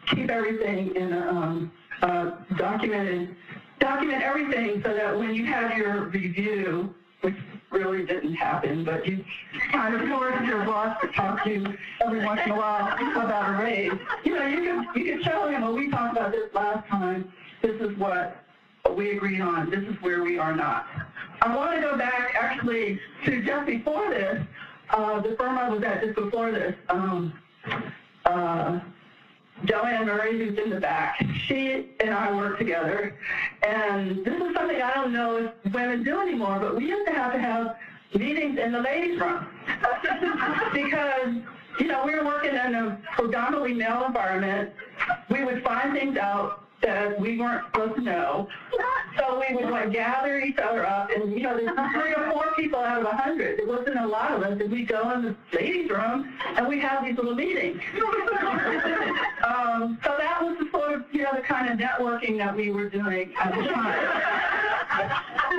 keep 0.06 0.30
everything 0.30 0.94
in 0.96 1.12
a 1.12 1.28
um, 1.28 1.72
uh, 2.02 2.32
documented, 2.56 3.34
document 3.78 4.22
everything 4.22 4.82
so 4.82 4.92
that 4.94 5.16
when 5.16 5.34
you 5.34 5.46
have 5.46 5.76
your 5.76 6.06
review, 6.06 6.92
which 7.20 7.36
really 7.70 8.04
didn't 8.04 8.34
happen, 8.34 8.84
but 8.84 9.06
you 9.06 9.24
kind 9.70 9.94
of 9.94 10.08
forced 10.08 10.44
your 10.44 10.64
boss 10.64 11.00
to 11.00 11.08
talk 11.08 11.44
to 11.44 11.50
you 11.50 11.74
every 12.00 12.24
once 12.24 12.40
in 12.44 12.50
a 12.50 12.56
while 12.56 12.92
about 13.16 13.54
a 13.54 13.62
raise. 13.62 13.92
You 14.24 14.34
know, 14.34 14.46
you 14.46 14.62
can 14.62 14.86
you 14.94 15.12
can 15.12 15.22
show 15.22 15.48
him, 15.48 15.62
well, 15.62 15.74
we 15.74 15.90
talked 15.90 16.16
about 16.16 16.32
this 16.32 16.52
last 16.54 16.88
time. 16.88 17.32
This 17.62 17.80
is 17.80 17.96
what 17.98 18.42
we 18.96 19.16
agreed 19.16 19.40
on. 19.40 19.70
This 19.70 19.80
is 19.80 20.00
where 20.00 20.22
we 20.22 20.38
are 20.38 20.54
not. 20.54 20.86
I 21.42 21.54
want 21.54 21.74
to 21.74 21.80
go 21.80 21.96
back 21.96 22.34
actually 22.38 23.00
to 23.24 23.42
just 23.42 23.66
before 23.66 24.10
this, 24.10 24.44
uh, 24.90 25.20
the 25.20 25.36
firm 25.36 25.56
I 25.56 25.68
was 25.68 25.82
at 25.82 26.02
just 26.02 26.14
before 26.16 26.50
this, 26.52 26.74
um, 26.88 27.32
uh, 28.26 28.80
Joanne 29.64 30.06
Murray, 30.06 30.38
who's 30.38 30.58
in 30.58 30.70
the 30.70 30.80
back, 30.80 31.22
she 31.46 31.90
and 32.00 32.10
I 32.10 32.34
worked 32.34 32.58
together. 32.58 33.16
And 33.62 34.24
this 34.24 34.34
is 34.34 34.54
something 34.54 34.80
I 34.82 34.94
don't 34.94 35.12
know 35.12 35.52
if 35.64 35.72
women 35.72 36.02
do 36.02 36.20
anymore, 36.20 36.58
but 36.58 36.76
we 36.76 36.86
used 36.86 37.06
to 37.06 37.14
have 37.14 37.32
to 37.32 37.38
have 37.38 37.76
meetings 38.14 38.58
in 38.58 38.72
the 38.72 38.80
ladies' 38.80 39.20
room. 39.20 39.46
because, 40.72 41.34
you 41.78 41.86
know, 41.86 42.04
we 42.04 42.14
were 42.14 42.24
working 42.24 42.54
in 42.54 42.74
a 42.74 42.98
predominantly 43.16 43.74
male 43.74 44.04
environment. 44.04 44.72
We 45.30 45.44
would 45.44 45.62
find 45.62 45.92
things 45.92 46.16
out 46.16 46.64
that 46.82 47.20
we 47.20 47.38
weren't 47.38 47.64
supposed 47.66 47.96
to 47.96 48.00
know. 48.00 48.48
So 49.18 49.42
we 49.48 49.54
would 49.54 49.70
like 49.70 49.92
gather 49.92 50.38
each 50.38 50.58
other 50.58 50.86
up, 50.86 51.10
and 51.10 51.32
you 51.32 51.42
know, 51.42 51.56
there's 51.56 51.92
three 51.92 52.14
or 52.14 52.30
four 52.32 52.54
people 52.56 52.78
out 52.78 53.00
of 53.00 53.06
a 53.06 53.16
hundred. 53.16 53.58
There 53.58 53.66
wasn't 53.66 53.98
a 53.98 54.06
lot 54.06 54.32
of 54.32 54.42
us, 54.42 54.60
and 54.60 54.70
we 54.70 54.84
go 54.84 55.10
in 55.12 55.22
the 55.22 55.36
ladies' 55.52 55.90
room 55.90 56.32
and 56.56 56.66
we 56.68 56.80
have 56.80 57.04
these 57.04 57.16
little 57.16 57.34
meetings. 57.34 57.80
um, 59.44 59.98
so 60.04 60.14
that 60.18 60.38
was 60.40 60.56
the 60.60 60.68
sort 60.70 60.94
of 60.94 61.04
you 61.12 61.22
know 61.22 61.32
the 61.34 61.42
kind 61.42 61.70
of 61.70 61.78
networking 61.78 62.38
that 62.38 62.56
we 62.56 62.70
were 62.70 62.88
doing 62.88 63.32
at 63.38 63.54
the 63.54 63.62
time. 63.68 65.10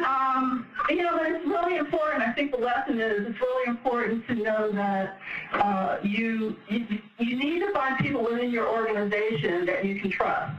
um, 0.05 0.65
you 0.89 1.03
know, 1.03 1.17
but 1.17 1.27
it's 1.31 1.45
really 1.45 1.77
important. 1.77 2.23
I 2.23 2.33
think 2.33 2.51
the 2.51 2.57
lesson 2.57 2.99
is 2.99 3.27
it's 3.27 3.39
really 3.39 3.69
important 3.69 4.27
to 4.27 4.35
know 4.35 4.71
that 4.71 5.19
uh, 5.53 5.97
you, 6.03 6.55
you 6.69 6.85
you 7.19 7.35
need 7.37 7.59
to 7.59 7.71
find 7.73 7.97
people 7.97 8.23
within 8.23 8.51
your 8.51 8.67
organization 8.67 9.65
that 9.65 9.85
you 9.85 9.99
can 9.99 10.09
trust 10.09 10.53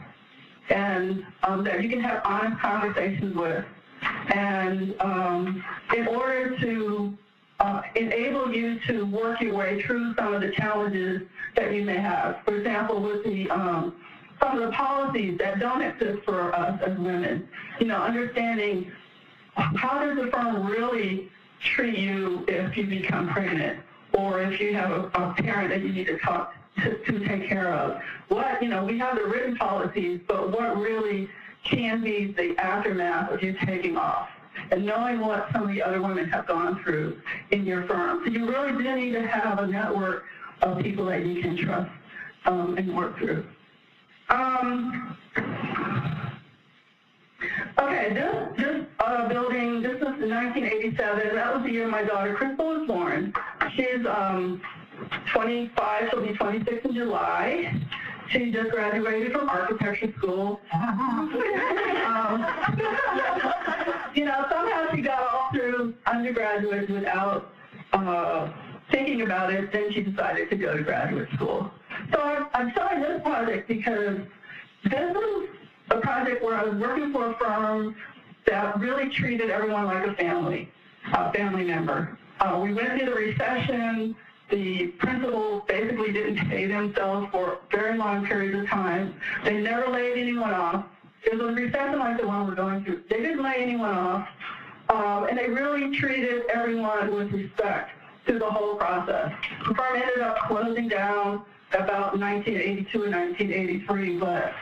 and 0.73 1.25
um, 1.43 1.63
that 1.65 1.83
you 1.83 1.89
can 1.89 2.01
have 2.01 2.23
honest 2.25 2.61
conversations 2.61 3.35
with. 3.35 3.65
And 4.35 4.95
um, 5.01 5.65
in 5.97 6.09
order 6.09 6.59
to 6.59 7.17
uh, 7.61 7.83
enable 7.95 8.53
you 8.53 8.81
to 8.89 9.05
work 9.07 9.41
your 9.41 9.55
way 9.55 9.81
through 9.83 10.15
some 10.17 10.35
of 10.35 10.41
the 10.41 10.51
challenges 10.51 11.23
that 11.55 11.73
you 11.73 11.85
may 11.85 11.97
have. 11.97 12.39
For 12.45 12.57
example, 12.57 13.01
with 13.01 13.23
the 13.25 13.49
um, 13.51 13.95
some 14.41 14.59
of 14.59 14.67
the 14.69 14.73
policies 14.73 15.39
that 15.39 15.61
don't 15.61 15.83
exist 15.83 16.25
for 16.25 16.53
us 16.53 16.81
as 16.85 16.99
women, 16.99 17.49
you 17.79 17.87
know, 17.87 18.03
understanding 18.03 18.91
how 19.55 20.03
does 20.05 20.17
the 20.17 20.29
firm 20.33 20.67
really 20.67 21.31
treat 21.61 21.97
you 21.97 22.45
if 22.49 22.77
you 22.77 22.87
become 22.87 23.29
pregnant 23.29 23.79
or 24.15 24.43
if 24.43 24.61
you 24.61 24.75
have 24.75 24.91
a, 24.91 25.05
a 25.15 25.35
parent 25.35 25.69
that 25.69 25.83
you 25.83 25.93
need 25.93 26.07
to 26.07 26.19
talk 26.19 26.55
to, 26.79 26.99
to 27.07 27.29
take 27.29 27.49
care 27.49 27.73
of. 27.73 28.01
What, 28.29 28.63
you 28.63 28.69
know, 28.69 28.85
we 28.85 28.99
have 28.99 29.17
the 29.17 29.25
written 29.25 29.57
policies, 29.57 30.21
but 30.27 30.51
what 30.51 30.77
really 30.77 31.29
can 31.65 32.03
be 32.03 32.35
the 32.37 32.57
aftermath 32.59 33.31
of 33.31 33.43
you 33.43 33.55
taking 33.65 33.97
off 33.97 34.29
and 34.71 34.85
knowing 34.85 35.21
what 35.21 35.49
some 35.53 35.63
of 35.63 35.69
the 35.69 35.83
other 35.83 36.03
women 36.03 36.29
have 36.29 36.47
gone 36.47 36.83
through 36.83 37.21
in 37.51 37.65
your 37.65 37.87
firm. 37.87 38.23
So 38.25 38.31
you 38.31 38.49
really 38.49 38.73
do 38.73 38.97
need 38.97 39.13
to 39.13 39.27
have 39.27 39.59
a 39.59 39.67
network 39.67 40.25
of 40.63 40.79
people 40.79 41.07
that 41.07 41.25
you 41.25 41.41
can 41.43 41.57
trust 41.57 41.91
um, 42.47 42.77
and 42.77 42.95
work 42.95 43.17
through. 43.19 43.47
Um, 44.29 45.17
okay, 47.79 48.15
this, 48.15 48.35
this 48.57 48.87
uh, 49.01 49.29
building, 49.29 49.83
this 49.83 50.01
was 50.01 50.15
in 50.23 50.31
1987. 50.31 51.35
That 51.35 51.55
was 51.55 51.63
the 51.65 51.71
year 51.71 51.89
my 51.89 52.03
daughter 52.03 52.35
Crystal 52.35 52.79
was 52.79 52.87
born. 52.87 53.33
She's 53.77 54.07
um, 54.07 54.61
25, 55.33 56.11
she'll 56.11 56.27
be 56.27 56.35
26 56.35 56.85
in 56.85 56.95
July. 56.95 57.75
She 58.31 58.51
just 58.51 58.71
graduated 58.71 59.33
from 59.33 59.49
architecture 59.49 60.13
school. 60.19 60.61
um, 60.73 62.47
you 64.15 64.25
know, 64.25 64.47
somehow 64.51 64.95
she 64.95 65.03
got 65.03 65.29
all 65.33 65.51
through 65.53 65.95
undergraduate 66.07 66.89
without 66.89 67.53
uh, 67.93 68.51
thinking 68.91 69.23
about 69.23 69.53
it. 69.53 69.73
Then 69.73 69.93
she 69.93 70.03
decided 70.03 70.49
to 70.51 70.57
go 70.57 70.77
to 70.77 70.83
graduate 70.83 71.29
school. 71.35 71.71
So 72.13 72.21
I'm, 72.21 72.47
I'm 72.55 72.73
showing 72.75 73.01
this 73.03 73.21
project 73.23 73.69
because 73.69 74.19
this 74.85 75.11
is 75.11 75.49
a 75.91 76.01
project 76.01 76.43
where 76.43 76.55
I 76.55 76.65
was 76.65 76.75
working 76.81 77.13
for 77.13 77.31
a 77.31 77.39
firm 77.39 77.95
that 78.47 78.79
really 78.81 79.11
treated 79.11 79.51
everyone 79.51 79.87
like 79.87 80.07
a 80.07 80.15
family, 80.15 80.71
a 81.13 81.33
family 81.33 81.65
member. 81.65 82.19
Uh, 82.41 82.61
we 82.63 82.73
went 82.73 82.99
through 82.99 83.11
the 83.11 83.15
recession 83.15 84.17
the 84.53 84.89
principals 84.99 85.63
basically 85.67 86.13
didn't 86.13 86.37
pay 86.49 86.67
themselves 86.67 87.27
for 87.33 87.59
very 87.71 87.97
long 87.97 88.25
periods 88.27 88.63
of 88.63 88.69
time. 88.69 89.15
They 89.45 89.61
never 89.61 89.91
laid 89.91 90.19
anyone 90.19 90.53
off. 90.53 90.85
It 91.25 91.39
was 91.39 91.49
a 91.49 91.53
recession 91.53 91.99
like 91.99 92.21
the 92.21 92.27
one 92.27 92.47
we're 92.47 92.55
going 92.55 92.85
through. 92.85 93.03
They 93.09 93.17
didn't 93.17 93.43
lay 93.43 93.57
anyone 93.59 93.97
off, 93.97 94.29
um, 94.91 95.25
and 95.29 95.39
they 95.39 95.49
really 95.49 95.97
treated 95.97 96.43
everyone 96.53 97.15
with 97.15 97.33
respect 97.33 97.93
through 98.27 98.41
the 98.41 98.51
whole 98.51 98.77
process. 98.77 99.33
The 99.67 99.75
firm 99.75 99.97
ended 99.97 100.21
up 100.21 100.37
closing 100.47 100.89
down 100.89 101.45
about 101.71 102.19
1982 102.19 103.05
and 103.05 103.13
1983, 103.13 104.19
but 104.19 104.53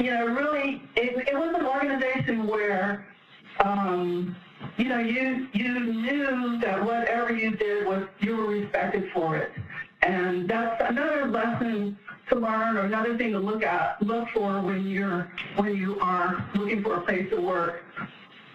you 0.00 0.10
know, 0.10 0.26
really, 0.26 0.82
it, 0.96 1.28
it 1.28 1.34
was 1.34 1.54
an 1.54 1.66
organization 1.66 2.46
where 2.46 3.06
um, 3.62 4.36
you 4.76 4.88
know, 4.88 4.98
you 4.98 5.48
you 5.52 5.80
knew 5.80 6.58
that 6.60 6.84
whatever 6.84 7.32
you 7.32 7.52
did 7.52 7.86
was 7.86 8.06
respected 8.78 9.10
for 9.12 9.36
it, 9.36 9.52
and 10.02 10.48
that's 10.48 10.82
another 10.88 11.26
lesson 11.26 11.98
to 12.30 12.38
learn 12.38 12.76
or 12.76 12.82
another 12.82 13.16
thing 13.16 13.32
to 13.32 13.38
look 13.38 13.62
at 13.62 14.00
look 14.02 14.28
for 14.34 14.60
when 14.60 14.86
you're 14.86 15.30
when 15.56 15.76
you 15.76 15.98
are 16.00 16.48
looking 16.54 16.82
for 16.82 16.96
a 16.96 17.00
place 17.02 17.28
to 17.30 17.40
work. 17.40 17.82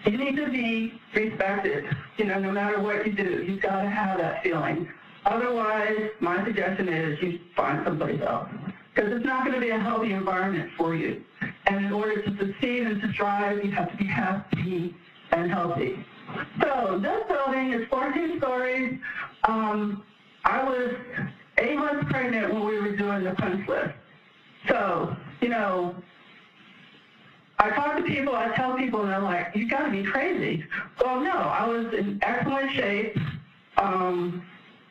You 0.06 0.18
need 0.18 0.36
to 0.36 0.50
be 0.50 1.00
respected, 1.14 1.84
you 2.18 2.26
know, 2.26 2.38
no 2.38 2.52
matter 2.52 2.80
what 2.80 3.06
you 3.06 3.12
do. 3.12 3.42
You've 3.42 3.62
got 3.62 3.82
to 3.82 3.88
have 3.88 4.18
that 4.18 4.42
feeling. 4.42 4.86
Otherwise, 5.24 6.10
my 6.20 6.44
suggestion 6.44 6.88
is 6.88 7.22
you 7.22 7.40
find 7.56 7.82
somebody 7.86 8.22
else 8.22 8.48
because 8.94 9.10
it's 9.12 9.24
not 9.24 9.44
going 9.46 9.54
to 9.54 9.60
be 9.60 9.70
a 9.70 9.78
healthy 9.78 10.12
environment 10.12 10.70
for 10.76 10.94
you. 10.94 11.24
And 11.66 11.86
in 11.86 11.92
order 11.92 12.20
to 12.20 12.36
succeed 12.36 12.86
and 12.86 13.00
to 13.00 13.12
thrive, 13.14 13.64
you 13.64 13.72
have 13.72 13.90
to 13.90 13.96
be 13.96 14.04
happy 14.04 14.94
and 15.32 15.50
healthy. 15.50 16.04
So 16.60 16.98
this 17.02 17.22
building 17.26 17.72
is 17.72 17.88
14 17.88 18.38
stories. 18.38 18.98
Um, 19.48 20.02
I 20.44 20.62
was 20.62 20.94
eight 21.58 21.76
months 21.76 22.04
pregnant 22.10 22.52
when 22.52 22.66
we 22.66 22.78
were 22.80 22.96
doing 22.96 23.24
the 23.24 23.32
punch 23.32 23.66
list. 23.68 23.94
So, 24.68 25.16
you 25.40 25.48
know, 25.48 25.94
I 27.58 27.70
talk 27.70 27.96
to 27.96 28.02
people, 28.02 28.34
I 28.34 28.54
tell 28.54 28.76
people, 28.76 29.02
and 29.02 29.10
they're 29.10 29.20
like, 29.20 29.54
you 29.54 29.68
got 29.68 29.86
to 29.86 29.90
be 29.90 30.02
crazy. 30.02 30.64
Well, 31.00 31.20
no, 31.20 31.32
I 31.32 31.66
was 31.66 31.94
in 31.94 32.18
excellent 32.22 32.72
shape. 32.72 33.16
Um, 33.78 34.44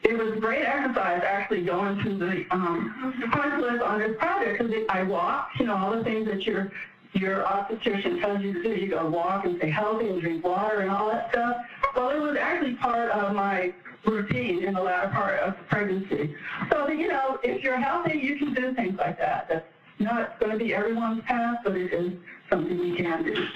it 0.04 0.18
was 0.18 0.40
great 0.40 0.64
exercise 0.64 1.22
actually 1.26 1.64
going 1.64 2.02
through 2.02 2.18
the 2.18 2.46
um, 2.52 3.30
punch 3.32 3.62
list 3.62 3.82
on 3.82 4.00
this 4.00 4.18
project 4.18 4.62
because 4.62 4.84
I 4.90 5.04
walked, 5.04 5.60
you 5.60 5.66
know, 5.66 5.76
all 5.76 5.96
the 5.96 6.04
things 6.04 6.28
that 6.28 6.44
your 6.44 6.72
your 7.14 7.46
obstetrician 7.46 8.20
tells 8.20 8.42
you 8.42 8.54
to 8.54 8.64
do. 8.64 8.70
You 8.70 8.90
go 8.90 9.08
walk 9.08 9.46
and 9.46 9.58
stay 9.58 9.70
healthy 9.70 10.08
and 10.08 10.20
drink 10.20 10.44
water 10.44 10.80
and 10.80 10.90
all 10.90 11.10
that 11.10 11.30
stuff. 11.32 11.58
Well, 11.96 12.10
it 12.10 12.20
was 12.20 12.36
actually 12.38 12.74
part 12.76 13.12
of 13.12 13.36
my 13.36 13.72
routine 14.06 14.64
in 14.64 14.74
the 14.74 14.82
latter 14.82 15.10
part 15.10 15.40
of 15.40 15.56
pregnancy. 15.70 16.36
So, 16.72 16.90
you 16.90 17.08
know, 17.08 17.40
if 17.44 17.64
you're 17.64 17.80
healthy, 17.80 18.18
you 18.18 18.38
can 18.38 18.54
do 18.54 18.74
things 18.74 18.98
like 18.98 19.18
that. 19.20 19.48
That's 19.50 19.66
not 20.00 20.40
going 20.40 20.52
to 20.52 20.58
be 20.58 20.74
everyone's 20.74 21.24
path, 21.24 21.58
but 21.64 21.76
it 21.76 21.94
is 21.94 22.14
something 22.50 22.78
you 22.78 22.96
can 22.96 23.24
do. 23.24 23.48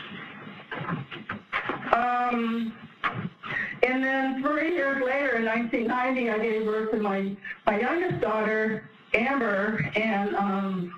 Um, 1.96 2.74
and 3.84 4.04
then 4.04 4.42
three 4.42 4.74
years 4.75 5.01
later, 5.04 5.38
in 5.38 5.46
1990, 5.46 6.30
I 6.30 6.39
gave 6.39 6.66
birth 6.66 6.92
to 6.92 6.98
my, 6.98 7.36
my 7.66 7.80
youngest 7.80 8.22
daughter, 8.22 8.89
Amber, 9.13 9.89
and 9.96 10.36
um, 10.36 10.94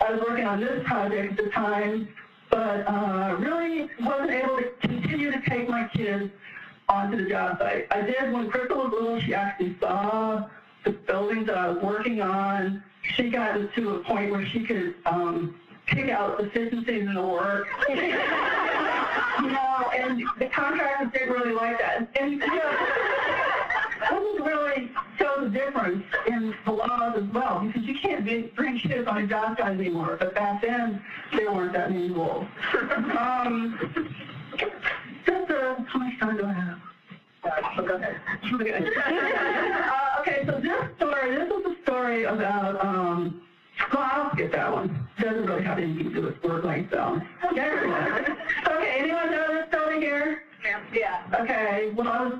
I 0.00 0.12
was 0.12 0.20
working 0.28 0.46
on 0.46 0.60
this 0.60 0.82
project 0.86 1.38
at 1.38 1.44
the 1.44 1.50
time, 1.50 2.08
but 2.50 2.86
uh, 2.88 3.36
really 3.38 3.88
wasn't 4.00 4.30
able 4.30 4.56
to 4.56 4.70
continue 4.80 5.30
to 5.30 5.40
take 5.48 5.68
my 5.68 5.88
kids 5.94 6.30
onto 6.90 7.22
the 7.22 7.28
job 7.30 7.58
site. 7.58 7.86
I 7.90 8.02
did 8.02 8.32
when 8.32 8.50
Crystal 8.50 8.78
was 8.78 8.92
little, 8.92 9.20
she 9.20 9.32
actually 9.32 9.76
saw 9.80 10.48
the 10.84 10.90
buildings 10.90 11.46
that 11.46 11.56
I 11.56 11.68
was 11.68 11.82
working 11.82 12.20
on. 12.20 12.82
She 13.14 13.30
got 13.30 13.72
to 13.74 13.94
a 13.94 14.04
point 14.04 14.30
where 14.30 14.44
she 14.46 14.64
could 14.64 14.94
um, 15.06 15.58
pick 15.86 16.10
out 16.10 16.38
deficiencies 16.38 17.06
in 17.06 17.14
the 17.14 17.22
work. 17.22 17.68
you 17.88 17.96
know, 17.96 19.90
and 19.94 20.22
the 20.38 20.46
contractors 20.46 21.12
didn't 21.12 21.30
really 21.30 21.52
like 21.52 21.78
that. 21.78 22.08
And, 22.20 22.32
you 22.32 22.38
know, 22.38 22.76
doesn't 24.08 24.44
really 24.44 24.90
show 25.18 25.44
the 25.44 25.50
difference 25.50 26.04
in 26.26 26.54
the 26.64 26.72
laws 26.72 27.16
as 27.16 27.24
well, 27.32 27.60
because 27.60 27.82
you 27.82 27.98
can't 27.98 28.24
be, 28.24 28.52
bring 28.56 28.78
kids 28.78 29.06
on 29.06 29.18
a 29.18 29.26
job 29.26 29.56
site 29.58 29.78
anymore. 29.78 30.16
But 30.18 30.34
back 30.34 30.62
then, 30.62 31.02
there 31.32 31.52
weren't 31.52 31.72
that 31.74 31.90
many 31.90 32.10
rules. 32.10 32.46
um, 33.18 33.78
just 35.26 35.50
uh, 35.50 35.76
how 35.86 35.98
much 35.98 36.18
time 36.18 36.36
do 36.36 36.44
I 36.44 36.52
have? 36.52 36.89
Uh, 39.90 40.20
okay, 40.20 40.44
so 40.46 40.60
this 40.60 40.96
story, 40.96 41.34
this 41.34 41.48
is 41.48 41.66
a 41.66 41.82
story 41.82 42.24
about, 42.24 42.82
um, 42.84 43.40
well, 43.92 44.08
I'll 44.12 44.30
skip 44.32 44.52
that 44.52 44.70
one. 44.70 45.08
Doesn't 45.18 45.46
really 45.46 45.62
have 45.62 45.78
anything 45.78 46.10
to 46.10 46.14
do 46.14 46.22
with 46.22 46.42
work-life 46.44 46.90
balance. 46.90 47.24
okay, 47.52 48.96
anyone 48.98 49.30
know 49.30 49.46
this 49.48 49.68
story 49.68 50.00
here? 50.00 50.42
Yeah. 50.64 50.80
Yeah. 50.92 51.40
Okay, 51.42 51.92
well, 51.96 52.08
I 52.08 52.24
was 52.26 52.38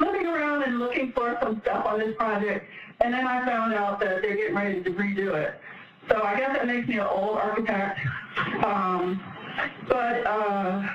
looking 0.00 0.26
around 0.26 0.62
and 0.64 0.78
looking 0.78 1.12
for 1.12 1.36
some 1.42 1.60
stuff 1.62 1.84
on 1.86 1.98
this 1.98 2.14
project, 2.16 2.66
and 3.00 3.12
then 3.12 3.26
I 3.26 3.44
found 3.44 3.74
out 3.74 4.00
that 4.00 4.22
they're 4.22 4.36
getting 4.36 4.56
ready 4.56 4.82
to 4.82 4.90
redo 4.90 5.34
it. 5.34 5.60
So 6.08 6.22
I 6.22 6.38
guess 6.38 6.56
that 6.56 6.66
makes 6.66 6.88
me 6.88 6.98
an 6.98 7.06
old 7.06 7.36
architect. 7.36 8.00
Um, 8.64 9.20
but, 9.88 10.26
uh, 10.26 10.88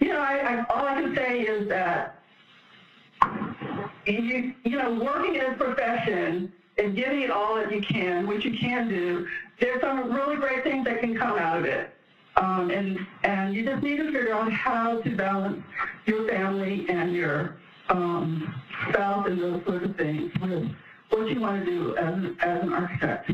you 0.00 0.08
know, 0.08 0.20
I, 0.20 0.38
I, 0.38 0.64
all 0.72 0.86
I 0.86 1.00
can 1.00 1.14
say 1.14 1.40
is 1.40 1.68
that, 1.68 2.15
you, 4.06 4.54
you 4.64 4.78
know, 4.78 4.94
working 4.94 5.34
in 5.34 5.42
a 5.42 5.54
profession 5.54 6.52
and 6.78 6.94
giving 6.94 7.22
it 7.22 7.30
all 7.30 7.56
that 7.56 7.72
you 7.72 7.80
can, 7.80 8.26
which 8.26 8.44
you 8.44 8.56
can 8.58 8.88
do, 8.88 9.26
there's 9.60 9.80
some 9.80 10.12
really 10.12 10.36
great 10.36 10.62
things 10.62 10.84
that 10.84 11.00
can 11.00 11.16
come 11.16 11.38
out 11.38 11.58
of 11.58 11.64
it. 11.64 11.90
Um, 12.36 12.70
and, 12.70 12.98
and 13.22 13.54
you 13.54 13.64
just 13.64 13.82
need 13.82 13.96
to 13.96 14.04
figure 14.06 14.34
out 14.34 14.52
how 14.52 15.00
to 15.00 15.16
balance 15.16 15.62
your 16.04 16.28
family 16.28 16.86
and 16.88 17.14
your 17.14 17.56
um, 17.88 18.54
spouse 18.90 19.26
and 19.26 19.40
those 19.40 19.64
sorts 19.64 19.86
of 19.86 19.96
things 19.96 20.30
with 20.42 20.70
what 21.10 21.30
you 21.30 21.40
want 21.40 21.64
to 21.64 21.70
do 21.70 21.96
as, 21.96 22.14
as 22.40 22.62
an 22.62 22.72
architect. 22.74 23.30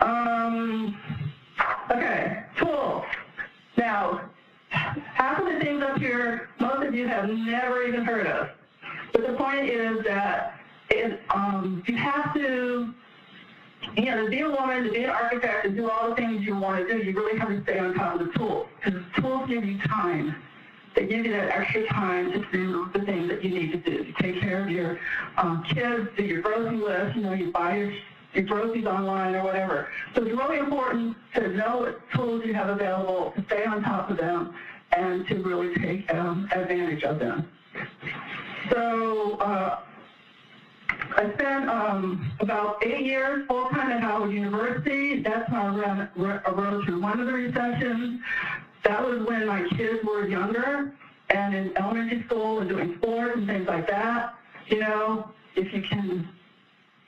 Um, 0.00 0.98
okay, 1.90 2.44
tools. 2.58 3.04
Now, 3.76 4.30
half 4.70 5.38
of 5.38 5.46
the 5.46 5.60
things 5.60 5.82
up 5.82 5.98
here, 5.98 6.48
most 6.58 6.84
of 6.84 6.94
you 6.94 7.06
have 7.06 7.28
never 7.28 7.84
even 7.84 8.04
heard 8.04 8.26
of. 8.26 8.48
But 9.12 9.26
the 9.26 9.34
point 9.34 9.68
is 9.68 10.02
that 10.04 10.58
it, 10.90 11.20
um, 11.30 11.82
you 11.86 11.96
have 11.96 12.34
to, 12.34 12.92
you 13.96 14.04
know, 14.04 14.24
to 14.24 14.30
be 14.30 14.40
a 14.40 14.50
woman, 14.50 14.84
to 14.84 14.90
be 14.90 15.04
an 15.04 15.10
architect, 15.10 15.64
to 15.64 15.70
do 15.70 15.90
all 15.90 16.10
the 16.10 16.16
things 16.16 16.44
you 16.44 16.56
want 16.56 16.86
to 16.86 16.92
do, 16.92 17.04
you 17.04 17.12
really 17.12 17.38
have 17.38 17.48
to 17.48 17.62
stay 17.62 17.78
on 17.78 17.94
top 17.94 18.20
of 18.20 18.26
the 18.26 18.32
tools. 18.38 18.68
Because 18.82 19.00
tools 19.16 19.48
give 19.48 19.64
you 19.64 19.78
time. 19.80 20.34
They 20.94 21.06
give 21.06 21.24
you 21.24 21.32
that 21.32 21.48
extra 21.48 21.86
time 21.88 22.32
to 22.32 22.44
do 22.52 22.90
the 22.92 23.00
things 23.00 23.28
that 23.28 23.42
you 23.42 23.50
need 23.50 23.72
to 23.72 23.78
do. 23.78 24.04
To 24.04 24.12
take 24.20 24.40
care 24.40 24.62
of 24.62 24.70
your 24.70 24.98
um, 25.38 25.64
kids, 25.64 26.08
do 26.16 26.22
your 26.22 26.42
grocery 26.42 26.76
list, 26.76 27.16
you 27.16 27.22
know, 27.22 27.32
you 27.32 27.50
buy 27.50 27.76
your, 27.76 27.92
your 28.34 28.44
groceries 28.44 28.86
online 28.86 29.34
or 29.34 29.42
whatever. 29.42 29.88
So 30.14 30.22
it's 30.22 30.36
really 30.36 30.58
important 30.58 31.16
to 31.34 31.48
know 31.48 31.78
what 31.78 32.10
tools 32.12 32.42
you 32.44 32.52
have 32.54 32.68
available, 32.68 33.32
to 33.36 33.44
stay 33.46 33.64
on 33.64 33.82
top 33.82 34.10
of 34.10 34.18
them, 34.18 34.54
and 34.92 35.26
to 35.28 35.36
really 35.36 35.74
take 35.76 36.12
um, 36.12 36.48
advantage 36.52 37.04
of 37.04 37.18
them. 37.18 37.48
So 38.72 39.36
uh, 39.38 39.80
I 41.16 41.32
spent 41.34 41.68
um, 41.68 42.32
about 42.40 42.84
eight 42.84 43.04
years 43.04 43.46
full-time 43.46 43.90
at 43.90 44.02
Howard 44.02 44.32
University. 44.32 45.22
That's 45.22 45.48
how 45.50 45.66
I, 45.66 45.76
ran, 45.76 46.08
I 46.46 46.50
rose 46.50 46.84
through 46.86 47.00
one 47.00 47.20
of 47.20 47.26
the 47.26 47.32
recessions. 47.34 48.20
That 48.84 49.06
was 49.06 49.26
when 49.26 49.46
my 49.46 49.68
kids 49.76 50.02
were 50.04 50.26
younger 50.26 50.92
and 51.28 51.54
in 51.54 51.76
elementary 51.76 52.24
school 52.24 52.60
and 52.60 52.68
doing 52.68 52.96
sports 52.96 53.32
and 53.36 53.46
things 53.46 53.68
like 53.68 53.86
that. 53.88 54.34
You 54.68 54.80
know, 54.80 55.30
if 55.54 55.72
you 55.72 55.82
can 55.82 56.28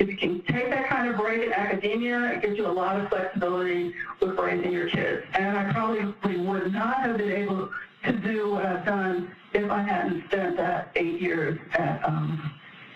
if 0.00 0.08
you 0.08 0.16
can 0.16 0.42
take 0.42 0.70
that 0.70 0.88
kind 0.88 1.08
of 1.08 1.16
break 1.16 1.46
in 1.46 1.52
academia, 1.52 2.32
it 2.32 2.42
gives 2.42 2.58
you 2.58 2.66
a 2.66 2.68
lot 2.68 3.00
of 3.00 3.08
flexibility 3.08 3.94
with 4.20 4.36
raising 4.36 4.72
your 4.72 4.88
kids. 4.88 5.22
And 5.34 5.56
I 5.56 5.72
probably 5.72 6.36
would 6.36 6.72
not 6.72 7.00
have 7.00 7.16
been 7.16 7.30
able 7.30 7.70
to 8.06 8.12
do 8.12 8.50
what 8.52 8.66
I've 8.66 8.84
done 8.84 9.34
if 9.52 9.70
I 9.70 9.82
hadn't 9.82 10.24
spent 10.28 10.56
that 10.56 10.90
eight 10.96 11.20
years 11.20 11.58
at 11.74 12.04
um, 12.04 12.52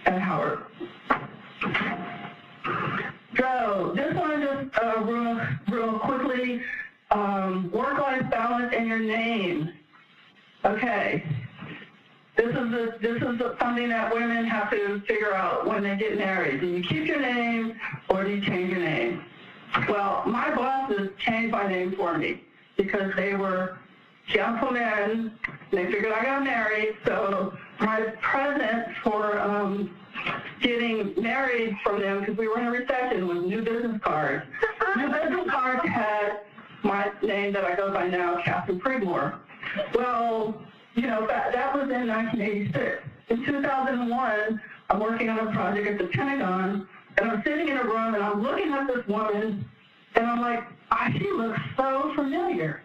at 0.07 0.21
Howard. 0.21 0.61
So 3.37 3.93
this 3.95 4.15
one 4.15 4.43
just 4.43 4.79
uh, 4.83 5.01
real, 5.05 5.41
real 5.71 5.99
quickly, 5.99 6.61
um, 7.11 7.71
work-life 7.73 8.29
balance 8.31 8.75
and 8.77 8.87
your 8.87 8.99
name. 8.99 9.73
Okay, 10.65 11.25
this 12.37 12.49
is 12.49 12.57
a, 12.57 12.99
this 13.01 13.17
is 13.17 13.41
a, 13.41 13.57
something 13.61 13.89
that 13.89 14.13
women 14.13 14.45
have 14.45 14.71
to 14.71 15.01
figure 15.07 15.35
out 15.35 15.67
when 15.67 15.85
they 15.85 15.97
get 15.97 16.19
married. 16.19 16.61
Do 16.61 16.67
you 16.67 16.83
keep 16.83 17.07
your 17.07 17.21
name 17.21 17.79
or 18.11 18.25
do 18.25 18.31
you 18.31 18.45
change 18.45 18.71
your 18.71 18.81
name? 18.81 19.23
Well, 19.89 20.25
my 20.27 20.55
bosses 20.55 21.11
changed 21.19 21.53
my 21.53 21.69
name 21.69 21.95
for 21.97 22.19
me 22.19 22.43
because 22.77 23.13
they 23.17 23.35
were 23.35 23.79
gentlemen. 24.29 25.33
They 25.71 25.85
figured 25.87 26.13
I 26.13 26.25
got 26.25 26.45
married, 26.45 26.97
so 27.07 27.53
my 27.81 28.01
present 28.23 28.87
for 29.03 29.39
um, 29.39 29.95
getting 30.61 31.15
married 31.21 31.77
from 31.83 32.01
them 32.01 32.21
because 32.21 32.37
we 32.37 32.49
were 32.49 32.59
in 32.59 32.67
a 32.67 32.71
recession 32.71 33.27
was 33.27 33.45
new 33.45 33.63
business 33.63 34.01
cards. 34.03 34.45
new 34.97 35.09
business 35.09 35.51
cards 35.51 35.87
had 35.89 36.41
my 36.83 37.11
name 37.23 37.53
that 37.53 37.65
I 37.65 37.75
go 37.77 37.93
by 37.93 38.09
now, 38.09 38.41
Kathryn 38.45 38.81
Prigmore. 38.81 39.39
Well, 39.95 40.61
you 40.95 41.07
know, 41.07 41.27
that, 41.27 41.53
that 41.53 41.75
was 41.75 41.91
in 41.91 42.09
1986. 42.09 43.03
In 43.29 43.45
2001, 43.45 44.61
I'm 44.91 45.01
working 45.01 45.29
on 45.29 45.47
a 45.47 45.53
project 45.53 45.87
at 45.87 45.99
the 45.99 46.07
Pentagon, 46.17 46.89
and 47.19 47.31
I'm 47.31 47.43
sitting 47.45 47.69
in 47.69 47.77
a 47.77 47.85
room, 47.85 48.15
and 48.15 48.23
I'm 48.23 48.43
looking 48.43 48.73
at 48.73 48.87
this 48.87 49.07
woman, 49.07 49.69
and 50.15 50.27
I'm 50.27 50.41
like, 50.41 50.65
ah, 50.91 51.11
she 51.13 51.31
looks 51.31 51.61
so 51.77 52.13
familiar. 52.15 52.83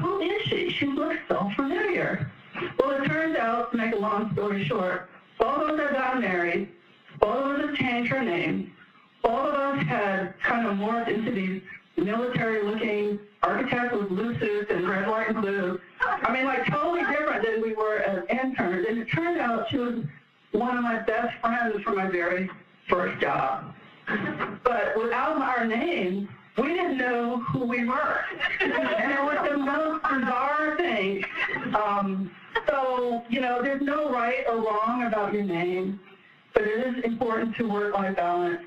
Who 0.00 0.20
is 0.20 0.42
she? 0.42 0.70
She 0.70 0.86
looks 0.86 1.18
so 1.28 1.50
familiar. 1.56 2.30
Well, 2.78 2.90
it 3.02 3.06
turns 3.06 3.36
out, 3.36 3.72
to 3.72 3.76
make 3.76 3.94
a 3.94 3.98
long 3.98 4.32
story 4.32 4.64
short, 4.64 5.08
both 5.38 5.70
of 5.70 5.78
us 5.78 5.92
gotten 5.92 6.20
married, 6.22 6.68
both 7.20 7.58
of 7.58 7.70
us 7.70 7.76
changed 7.78 8.10
her 8.12 8.22
name, 8.22 8.72
both 9.22 9.48
of 9.48 9.54
us 9.54 9.86
had 9.86 10.34
kind 10.40 10.66
of 10.66 10.74
morphed 10.74 11.08
into 11.08 11.30
these 11.32 11.62
military-looking 11.96 13.18
architects 13.42 13.96
with 13.96 14.08
blue 14.08 14.38
suits 14.38 14.70
and 14.70 14.88
red, 14.88 15.08
white, 15.08 15.28
and 15.28 15.40
blue. 15.40 15.80
I 16.00 16.32
mean, 16.32 16.44
like 16.44 16.66
totally 16.66 17.02
different 17.02 17.44
than 17.44 17.62
we 17.62 17.74
were 17.74 17.98
as 17.98 18.24
interns. 18.28 18.86
And 18.88 18.98
it 18.98 19.10
turned 19.10 19.40
out 19.40 19.68
she 19.70 19.78
was 19.78 20.04
one 20.52 20.76
of 20.76 20.82
my 20.82 20.98
best 21.00 21.38
friends 21.40 21.82
from 21.82 21.96
my 21.96 22.08
very 22.08 22.50
first 22.88 23.20
job. 23.20 23.74
But 24.62 24.96
without 24.96 25.40
our 25.40 25.66
names, 25.66 26.28
we 26.58 26.68
didn't 26.68 26.98
know 26.98 27.40
who 27.52 27.64
we 27.64 27.84
were. 27.84 28.20
and 28.60 29.12
it 29.12 29.22
was 29.22 29.48
the 29.50 29.56
most 29.58 30.02
bizarre 30.02 30.76
thing. 30.76 31.24
Um, 31.74 32.30
so, 32.68 33.22
you 33.28 33.40
know, 33.40 33.62
there's 33.62 33.82
no 33.82 34.10
right 34.10 34.44
or 34.48 34.56
wrong 34.56 35.04
about 35.06 35.32
your 35.32 35.42
name, 35.42 36.00
but 36.52 36.62
it 36.62 36.86
is 36.86 37.04
important 37.04 37.56
to 37.56 37.68
work-life 37.68 38.16
balance. 38.16 38.60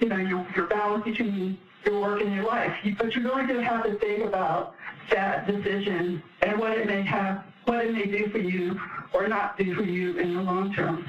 You 0.00 0.08
know, 0.08 0.16
your, 0.16 0.46
your 0.54 0.66
balance 0.66 1.04
between 1.04 1.58
your 1.84 2.00
work 2.00 2.22
and 2.22 2.34
your 2.34 2.44
life. 2.44 2.72
But 2.98 3.14
you 3.14 3.22
really 3.22 3.46
do 3.46 3.58
have 3.58 3.84
to 3.84 3.98
think 3.98 4.24
about 4.24 4.74
that 5.10 5.46
decision 5.46 6.22
and 6.42 6.58
what 6.58 6.72
it 6.72 6.86
may 6.86 7.02
have, 7.02 7.44
what 7.64 7.84
it 7.84 7.92
may 7.92 8.06
do 8.06 8.30
for 8.30 8.38
you 8.38 8.78
or 9.12 9.28
not 9.28 9.58
do 9.58 9.74
for 9.74 9.82
you 9.82 10.18
in 10.18 10.34
the 10.34 10.42
long 10.42 10.72
term. 10.74 11.04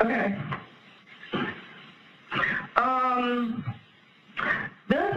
Okay. 0.00 0.38
Um, 2.76 3.64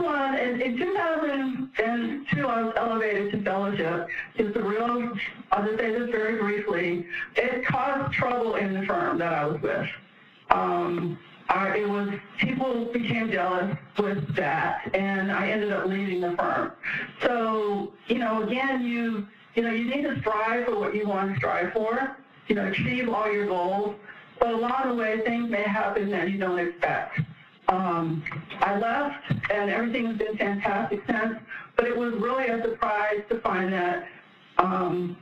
one, 0.02 0.38
in, 0.38 0.62
in 0.62 0.78
2002, 0.78 2.48
I 2.48 2.62
was 2.64 2.74
elevated 2.76 3.32
to 3.32 3.44
fellowship. 3.44 4.08
It's 4.36 4.56
a 4.56 4.62
real, 4.62 5.12
I'll 5.52 5.66
just 5.66 5.80
say 5.80 5.92
this 5.92 6.10
very 6.10 6.38
briefly, 6.40 7.06
it 7.36 7.66
caused 7.66 8.14
trouble 8.14 8.56
in 8.56 8.74
the 8.74 8.86
firm 8.86 9.20
that 9.20 9.34
I 9.34 9.46
was 9.46 9.62
with. 9.62 9.88
Um, 10.50 11.18
I, 11.50 11.78
it 11.78 11.90
was, 11.90 12.10
people 12.40 12.86
became 12.94 13.32
jealous 13.32 13.76
with 14.00 14.36
that, 14.36 14.90
and 14.94 15.32
I 15.32 15.50
ended 15.50 15.72
up 15.72 15.86
leaving 15.86 16.22
the 16.22 16.36
firm. 16.38 16.72
So, 17.22 17.94
you 18.08 18.20
know, 18.20 18.44
again, 18.44 18.86
you, 18.86 19.28
you 19.56 19.64
know, 19.64 19.72
you 19.72 19.86
need 19.86 20.04
to 20.04 20.20
strive 20.20 20.66
for 20.66 20.80
what 20.80 20.96
you 20.96 21.08
want 21.08 21.32
to 21.32 21.38
strive 21.38 21.74
for, 21.74 22.18
you 22.48 22.56
know, 22.56 22.68
achieve 22.68 23.10
all 23.10 23.32
your 23.32 23.48
goals, 23.48 23.96
but 24.40 24.50
along 24.50 24.90
the 24.90 24.96
way, 24.96 25.22
things 25.26 25.50
may 25.50 25.64
happen 25.64 26.10
that 26.12 26.30
you 26.32 26.38
don't 26.38 26.60
expect. 26.60 27.20
Um, 27.68 28.24
I 28.60 28.78
left, 28.78 29.52
and 29.52 29.70
everything 29.70 30.06
has 30.08 30.18
been 30.18 30.38
fantastic 30.38 31.02
since, 31.08 31.36
but 31.78 31.86
it 31.86 31.96
was 31.96 32.14
really 32.20 32.48
a 32.48 32.62
surprise 32.62 33.22
to 33.30 33.40
find 33.40 33.72
that 33.72 34.08
um, 34.58 35.18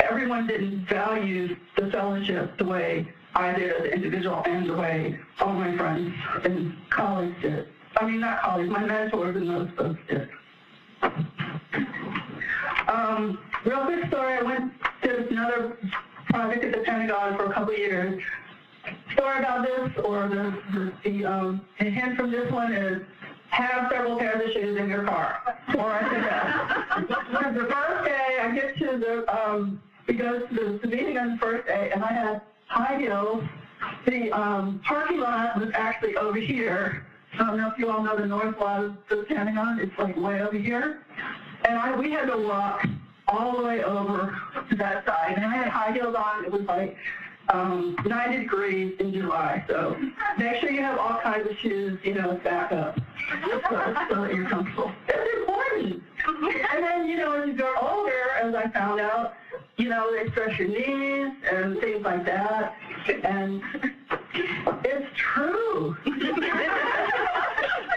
everyone 0.00 0.46
didn't 0.46 0.88
value 0.88 1.56
the 1.76 1.90
fellowship 1.90 2.56
the 2.58 2.64
way 2.64 3.06
I 3.34 3.52
did 3.52 3.70
as 3.70 3.84
an 3.84 3.92
individual 3.92 4.42
and 4.46 4.68
the 4.68 4.74
way 4.74 5.18
all 5.40 5.52
my 5.52 5.76
friends 5.76 6.14
and 6.44 6.74
colleagues 6.90 7.36
did. 7.42 7.68
I 7.96 8.06
mean, 8.06 8.20
not 8.20 8.42
colleagues, 8.42 8.70
my 8.70 8.84
mentors 8.84 9.36
and 9.36 9.48
those 9.48 9.68
folks 9.76 10.00
did. 10.08 10.28
Um, 12.88 13.38
real 13.64 13.84
quick 13.84 14.06
story, 14.08 14.38
I 14.38 14.42
went 14.42 14.72
to 15.02 15.28
another 15.28 15.76
project 16.30 16.64
at 16.64 16.72
the 16.72 16.78
Pentagon 16.78 17.36
for 17.36 17.46
a 17.46 17.54
couple 17.54 17.72
of 17.72 17.78
years, 17.78 18.20
story 19.12 19.38
about 19.38 19.66
this, 19.66 20.04
or 20.04 20.28
the, 20.28 20.54
the, 20.72 20.92
the, 21.04 21.24
um, 21.24 21.60
hint 21.76 22.16
from 22.16 22.30
this 22.30 22.50
one 22.52 22.72
is 22.72 23.02
have 23.50 23.90
several 23.90 24.18
pairs 24.18 24.46
of 24.46 24.52
shoes 24.52 24.78
in 24.78 24.88
your 24.88 25.04
car. 25.04 25.40
Or 25.76 25.90
I 25.90 26.00
said 26.02 26.24
that. 26.24 27.54
The 27.54 27.66
first 27.66 28.04
day 28.04 28.38
I 28.40 28.54
get 28.54 28.78
to 28.78 28.98
the, 28.98 29.44
um, 29.44 29.82
we 30.06 30.14
go 30.14 30.46
to 30.46 30.78
the 30.82 30.88
meeting 30.88 31.18
on 31.18 31.32
the 31.32 31.38
first 31.38 31.66
day, 31.66 31.90
and 31.92 32.04
I 32.04 32.12
had 32.12 32.42
high 32.66 32.98
heels. 32.98 33.44
The 34.06 34.30
um, 34.32 34.80
parking 34.84 35.18
lot 35.18 35.58
was 35.58 35.70
actually 35.74 36.16
over 36.16 36.38
here. 36.38 37.06
I 37.34 37.38
don't 37.38 37.56
know 37.56 37.70
if 37.70 37.78
you 37.78 37.90
all 37.90 38.02
know 38.02 38.16
the 38.16 38.26
north 38.26 38.58
lot 38.58 38.84
of 38.84 38.96
the 39.08 39.24
Pentagon. 39.28 39.80
It's 39.80 39.96
like 39.98 40.16
way 40.16 40.42
over 40.42 40.56
here. 40.56 41.02
And 41.64 41.78
I, 41.78 41.96
we 41.96 42.10
had 42.10 42.26
to 42.26 42.36
walk 42.36 42.86
all 43.28 43.56
the 43.56 43.64
way 43.66 43.84
over 43.84 44.36
to 44.68 44.76
that 44.76 45.06
side. 45.06 45.34
And 45.36 45.44
I 45.44 45.56
had 45.56 45.68
high 45.68 45.92
heels 45.92 46.14
on. 46.16 46.44
It 46.44 46.52
was 46.52 46.62
like 46.62 46.96
um, 47.52 47.96
90 48.04 48.38
degrees 48.38 48.94
in 49.00 49.12
July. 49.12 49.64
So 49.68 49.96
make 50.38 50.60
sure 50.60 50.70
you 50.70 50.82
have 50.82 50.98
all 50.98 51.20
kinds 51.20 51.48
of 51.48 51.56
shoes, 51.58 51.98
you 52.04 52.14
know, 52.14 52.40
back 52.44 52.72
up 52.72 52.98
so, 53.68 53.94
so 54.08 54.22
that 54.22 54.34
you're 54.34 54.48
comfortable. 54.48 54.92
It's 55.08 55.40
important. 55.40 56.02
And 56.72 56.84
then, 56.84 57.08
you 57.08 57.16
know, 57.16 57.32
as 57.32 57.48
you 57.48 57.54
grow 57.54 57.74
older, 57.80 58.30
as 58.40 58.54
I 58.54 58.68
found 58.70 59.00
out, 59.00 59.34
you 59.76 59.88
know, 59.88 60.12
they 60.12 60.30
stress 60.30 60.58
your 60.58 60.68
knees 60.68 61.34
and 61.50 61.80
things 61.80 62.04
like 62.04 62.24
that. 62.26 62.74
And 63.24 63.62
it's 64.84 65.06
true. 65.16 65.96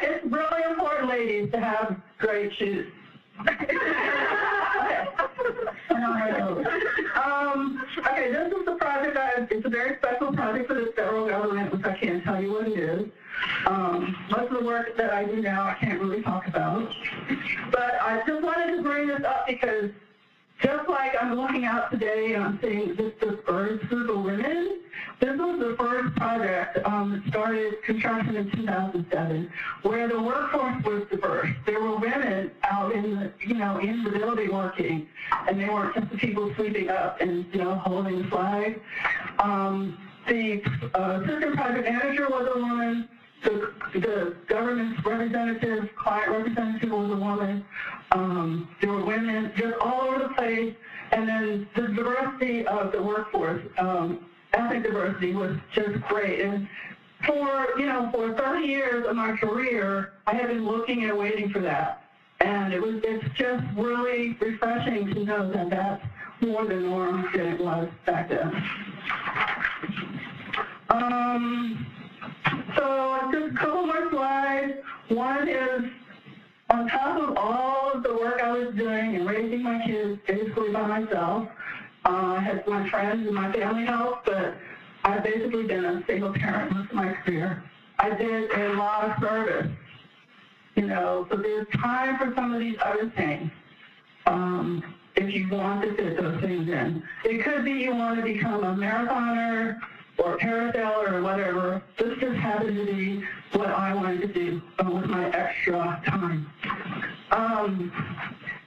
it's 0.02 0.26
really 0.26 0.64
important, 0.70 1.10
ladies, 1.10 1.52
to 1.52 1.60
have 1.60 1.98
great 2.18 2.54
shoes. 2.54 2.92
okay. 3.48 3.78
Um, 5.90 7.84
okay, 7.98 8.32
this 8.32 8.52
is 8.52 8.66
the 8.66 8.76
project. 8.80 9.52
It's 9.52 9.66
a 9.66 9.70
very 9.70 9.98
special 9.98 10.34
project 10.34 10.68
for 10.68 10.76
the 10.76 10.94
federal 10.96 11.28
government, 11.28 11.74
which 11.74 11.84
I 11.86 11.98
can't 11.98 12.24
tell 12.24 12.42
you 12.42 12.52
what 12.52 12.68
it 12.68 12.78
is. 12.78 13.06
Um, 13.66 14.16
most 14.30 14.52
of 14.52 14.60
the 14.60 14.66
work 14.66 14.96
that 14.98 15.14
I 15.14 15.26
do 15.26 15.42
now, 15.42 15.64
I 15.64 15.76
can't 15.80 16.00
really 16.00 16.22
talk 16.22 16.48
about. 16.48 16.92
But 17.72 18.02
I 18.02 18.24
just 18.26 18.44
wanted 18.44 18.78
to 18.78 18.84
bring 18.84 19.08
this 19.08 19.24
up 19.26 19.48
because 19.48 19.92
just 20.64 20.88
like 20.88 21.12
I'm 21.22 21.36
looking 21.36 21.66
out 21.66 21.92
today 21.92 22.34
and 22.34 22.44
I'm 22.44 22.60
seeing 22.62 22.96
this 22.96 23.14
diverse 23.20 23.84
group 23.86 24.10
of 24.10 24.24
women, 24.24 24.80
this 25.20 25.38
was 25.38 25.60
the 25.60 25.76
first 25.78 26.16
project 26.16 26.80
um, 26.86 27.12
that 27.12 27.30
started 27.30 27.84
construction 27.84 28.36
in 28.38 28.50
2007, 28.52 29.52
where 29.82 30.08
the 30.08 30.22
workforce 30.22 30.84
was 30.84 31.06
diverse. 31.10 31.50
There 31.66 31.82
were 31.82 31.98
women 31.98 32.52
out 32.64 32.94
in 32.94 33.16
the, 33.16 33.32
you 33.42 33.56
know, 33.56 33.80
in 33.80 34.04
the 34.04 34.12
building 34.12 34.54
working, 34.54 35.08
and 35.48 35.60
they 35.60 35.68
weren't 35.68 35.96
just 35.96 36.10
the 36.10 36.18
people 36.18 36.54
sweeping 36.56 36.90
up 36.90 37.20
and, 37.20 37.46
you 37.54 37.60
know, 37.60 37.76
holding 37.76 38.22
the 38.22 38.28
flag. 38.30 38.82
Um, 39.40 39.98
the 40.28 40.64
uh, 40.96 41.22
assistant 41.22 41.56
project 41.56 41.90
manager 41.90 42.30
was 42.30 42.50
a 42.56 42.60
woman. 42.60 43.10
The, 43.44 43.74
the 43.94 44.36
government's 44.48 45.06
representative, 45.06 45.90
client 45.96 46.32
representative 46.32 46.92
was 46.92 47.12
a 47.12 47.16
woman. 47.16 47.66
Um, 48.12 48.70
there 48.82 48.92
were 48.92 49.06
women 49.06 49.52
just 49.56 49.78
all 49.80 50.02
over 50.02 50.20
the 50.20 50.34
place. 50.36 50.76
And 51.12 51.28
then 51.28 51.68
the 51.76 51.88
diversity 51.90 52.66
of 52.66 52.92
the 52.92 53.02
workforce, 53.02 53.62
um, 53.78 54.26
ethnic 54.54 54.84
diversity 54.84 55.36
was 55.36 55.58
just 55.74 56.02
great. 56.08 56.42
And 56.42 56.68
for, 57.26 57.70
you 57.78 57.86
know, 57.86 58.10
for 58.14 58.34
30 58.34 58.66
years 58.66 59.06
of 59.08 59.16
my 59.16 59.36
career, 59.38 60.14
I 60.26 60.34
have 60.36 60.48
been 60.48 60.66
looking 60.66 61.04
and 61.04 61.18
waiting 61.18 61.50
for 61.50 61.60
that. 61.60 62.04
And 62.40 62.74
it 62.74 62.82
was, 62.82 62.96
it's 63.04 63.26
just 63.38 63.64
really 63.78 64.36
refreshing 64.40 65.14
to 65.14 65.24
know 65.24 65.52
that 65.52 65.70
that's 65.70 66.04
more 66.42 66.66
the 66.66 66.76
norm 66.76 67.30
than 67.36 67.48
it 67.48 67.62
was 67.62 67.88
back 68.06 68.30
then. 68.30 68.52
Um, 70.90 71.88
so 72.76 73.30
just 73.32 73.56
a 73.56 73.58
couple 73.58 73.86
more 73.86 74.10
slides. 74.12 74.74
One 75.10 75.48
is 75.48 75.84
on 76.70 76.88
top 76.88 77.22
of 77.22 77.38
all 77.38 77.92
of 77.94 78.04
the 78.04 78.14
work 78.14 78.42
I 78.42 78.52
was 78.52 78.74
doing 78.76 79.16
and 79.16 79.28
raising 79.28 79.62
my 79.64 79.84
kids 79.86 80.20
basically 80.28 80.72
by 80.72 80.88
myself, 80.88 81.48
uh, 82.06 82.10
I 82.10 82.40
had 82.42 82.68
my 82.68 82.90
friends 82.90 83.26
and 83.26 83.36
my 83.36 83.52
family 83.54 83.86
help, 83.86 84.26
but 84.26 84.56
I've 85.04 85.24
basically 85.24 85.64
been 85.64 85.86
a 85.86 86.04
single 86.08 86.34
parent 86.34 86.74
most 86.74 86.90
of 86.90 86.96
my 86.96 87.14
career. 87.14 87.64
I 88.00 88.16
did 88.16 88.52
a 88.52 88.74
lot 88.74 89.10
of 89.10 89.22
service, 89.22 89.72
you 90.76 90.88
know, 90.88 91.28
so 91.30 91.38
there's 91.38 91.68
time 91.76 92.18
for 92.18 92.34
some 92.36 92.54
of 92.54 92.60
these 92.60 92.78
other 92.84 93.12
things. 93.16 93.52
Um, 94.26 94.84
if 95.16 95.34
you 95.34 95.48
want 95.50 95.84
to 95.84 95.96
fit 95.96 96.18
those 96.20 96.42
things 96.42 96.68
in. 96.68 97.04
It 97.24 97.44
could 97.44 97.64
be 97.64 97.72
you 97.72 97.94
want 97.96 98.18
to 98.18 98.24
become 98.24 98.64
a 98.64 98.74
marathoner 98.74 99.78
or 100.18 100.38
parasailer 100.38 101.14
or 101.14 101.22
whatever. 101.22 101.84
This 101.98 102.18
just 102.20 102.38
happened 102.38 102.76
to 102.76 102.86
be 102.86 103.24
what 103.54 103.70
I 103.70 103.94
wanted 103.94 104.22
to 104.22 104.28
do 104.28 104.62
uh, 104.80 104.90
with 104.90 105.06
my 105.06 105.30
extra 105.30 106.02
time. 106.06 106.50
Um, 107.32 107.92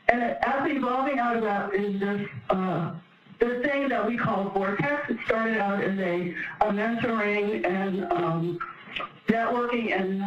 and 0.08 0.22
as 0.22 0.70
evolving 0.70 1.18
out 1.18 1.36
of 1.36 1.42
that 1.42 1.74
is 1.74 2.00
this 2.00 2.28
uh, 2.50 2.94
this 3.38 3.64
thing 3.64 3.88
that 3.88 4.06
we 4.06 4.16
call 4.16 4.50
Vortex. 4.50 5.10
It 5.10 5.18
started 5.26 5.58
out 5.58 5.82
as 5.82 5.98
a, 5.98 6.34
a 6.62 6.72
mentoring 6.72 7.66
and 7.66 8.04
um, 8.12 8.58
networking 9.28 9.92
and 9.92 10.22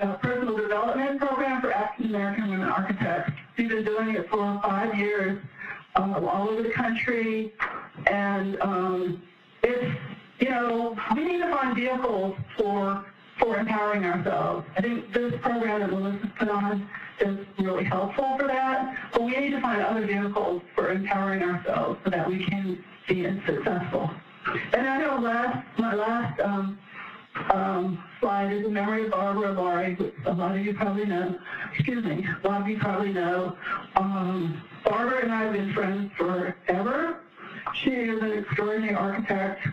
uh, 0.00 0.16
personal 0.18 0.56
development 0.56 1.20
program 1.20 1.60
for 1.60 1.72
African 1.72 2.06
American 2.06 2.50
women 2.50 2.68
architects. 2.68 3.32
We've 3.56 3.68
been 3.68 3.84
doing 3.84 4.10
it 4.10 4.28
for 4.30 4.60
five 4.62 4.96
years 4.96 5.42
uh, 5.96 6.20
all 6.24 6.50
over 6.50 6.62
the 6.62 6.70
country, 6.70 7.52
and 8.06 8.60
um, 8.60 9.22
it's 9.62 9.96
you 10.40 10.48
know, 10.48 10.96
we 11.14 11.24
need 11.24 11.38
to 11.38 11.50
find 11.50 11.76
vehicles 11.76 12.36
for 12.56 13.04
for 13.38 13.56
empowering 13.56 14.04
ourselves. 14.04 14.66
I 14.76 14.80
think 14.80 15.12
this 15.12 15.34
program 15.42 15.80
that 15.80 15.90
Melissa's 15.90 16.30
put 16.38 16.48
on 16.48 16.88
is 17.20 17.38
really 17.58 17.84
helpful 17.84 18.36
for 18.38 18.46
that, 18.46 18.96
but 19.12 19.22
we 19.22 19.36
need 19.36 19.50
to 19.50 19.60
find 19.60 19.82
other 19.82 20.06
vehicles 20.06 20.62
for 20.74 20.92
empowering 20.92 21.42
ourselves 21.42 21.98
so 22.04 22.10
that 22.10 22.28
we 22.28 22.44
can 22.44 22.82
be 23.08 23.24
successful. 23.44 24.10
And 24.72 24.86
I 24.86 24.98
know 24.98 25.18
last, 25.18 25.66
my 25.78 25.94
last 25.94 26.40
um, 26.40 26.78
um, 27.50 28.04
slide 28.20 28.52
is 28.52 28.64
a 28.64 28.68
memory 28.68 29.06
of 29.06 29.10
Barbara 29.10 29.52
Laurie, 29.52 29.94
which 29.94 30.14
a 30.26 30.32
lot 30.32 30.56
of 30.56 30.64
you 30.64 30.74
probably 30.74 31.06
know. 31.06 31.36
Excuse 31.74 32.04
me, 32.04 32.26
a 32.44 32.48
lot 32.48 32.62
of 32.62 32.68
you 32.68 32.78
probably 32.78 33.12
know. 33.12 33.56
Um, 33.96 34.62
Barbara 34.84 35.22
and 35.22 35.32
I 35.32 35.44
have 35.44 35.52
been 35.52 35.72
friends 35.72 36.12
forever. 36.16 37.20
She 37.82 37.90
is 37.90 38.22
an 38.22 38.32
extraordinary 38.32 38.94
architect, 38.94 39.66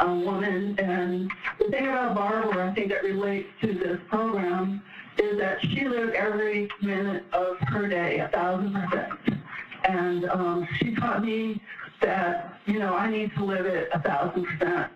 a 0.00 0.14
woman, 0.14 0.78
and 0.78 1.30
the 1.58 1.70
thing 1.70 1.86
about 1.86 2.14
Barbara, 2.14 2.70
I 2.70 2.74
think 2.74 2.88
that 2.88 3.04
relates 3.04 3.48
to 3.60 3.72
this 3.72 3.98
program, 4.08 4.82
is 5.18 5.38
that 5.38 5.60
she 5.62 5.86
lived 5.86 6.14
every 6.14 6.68
minute 6.82 7.24
of 7.32 7.56
her 7.68 7.88
day, 7.88 8.18
a 8.18 8.28
thousand 8.28 8.72
percent. 8.74 9.40
And 9.84 10.24
um, 10.30 10.66
she 10.78 10.94
taught 10.94 11.24
me 11.24 11.60
that, 12.00 12.58
you 12.66 12.78
know, 12.78 12.94
I 12.94 13.10
need 13.10 13.32
to 13.36 13.44
live 13.44 13.66
it 13.66 13.88
a 13.92 14.00
thousand 14.00 14.44
percent 14.44 14.90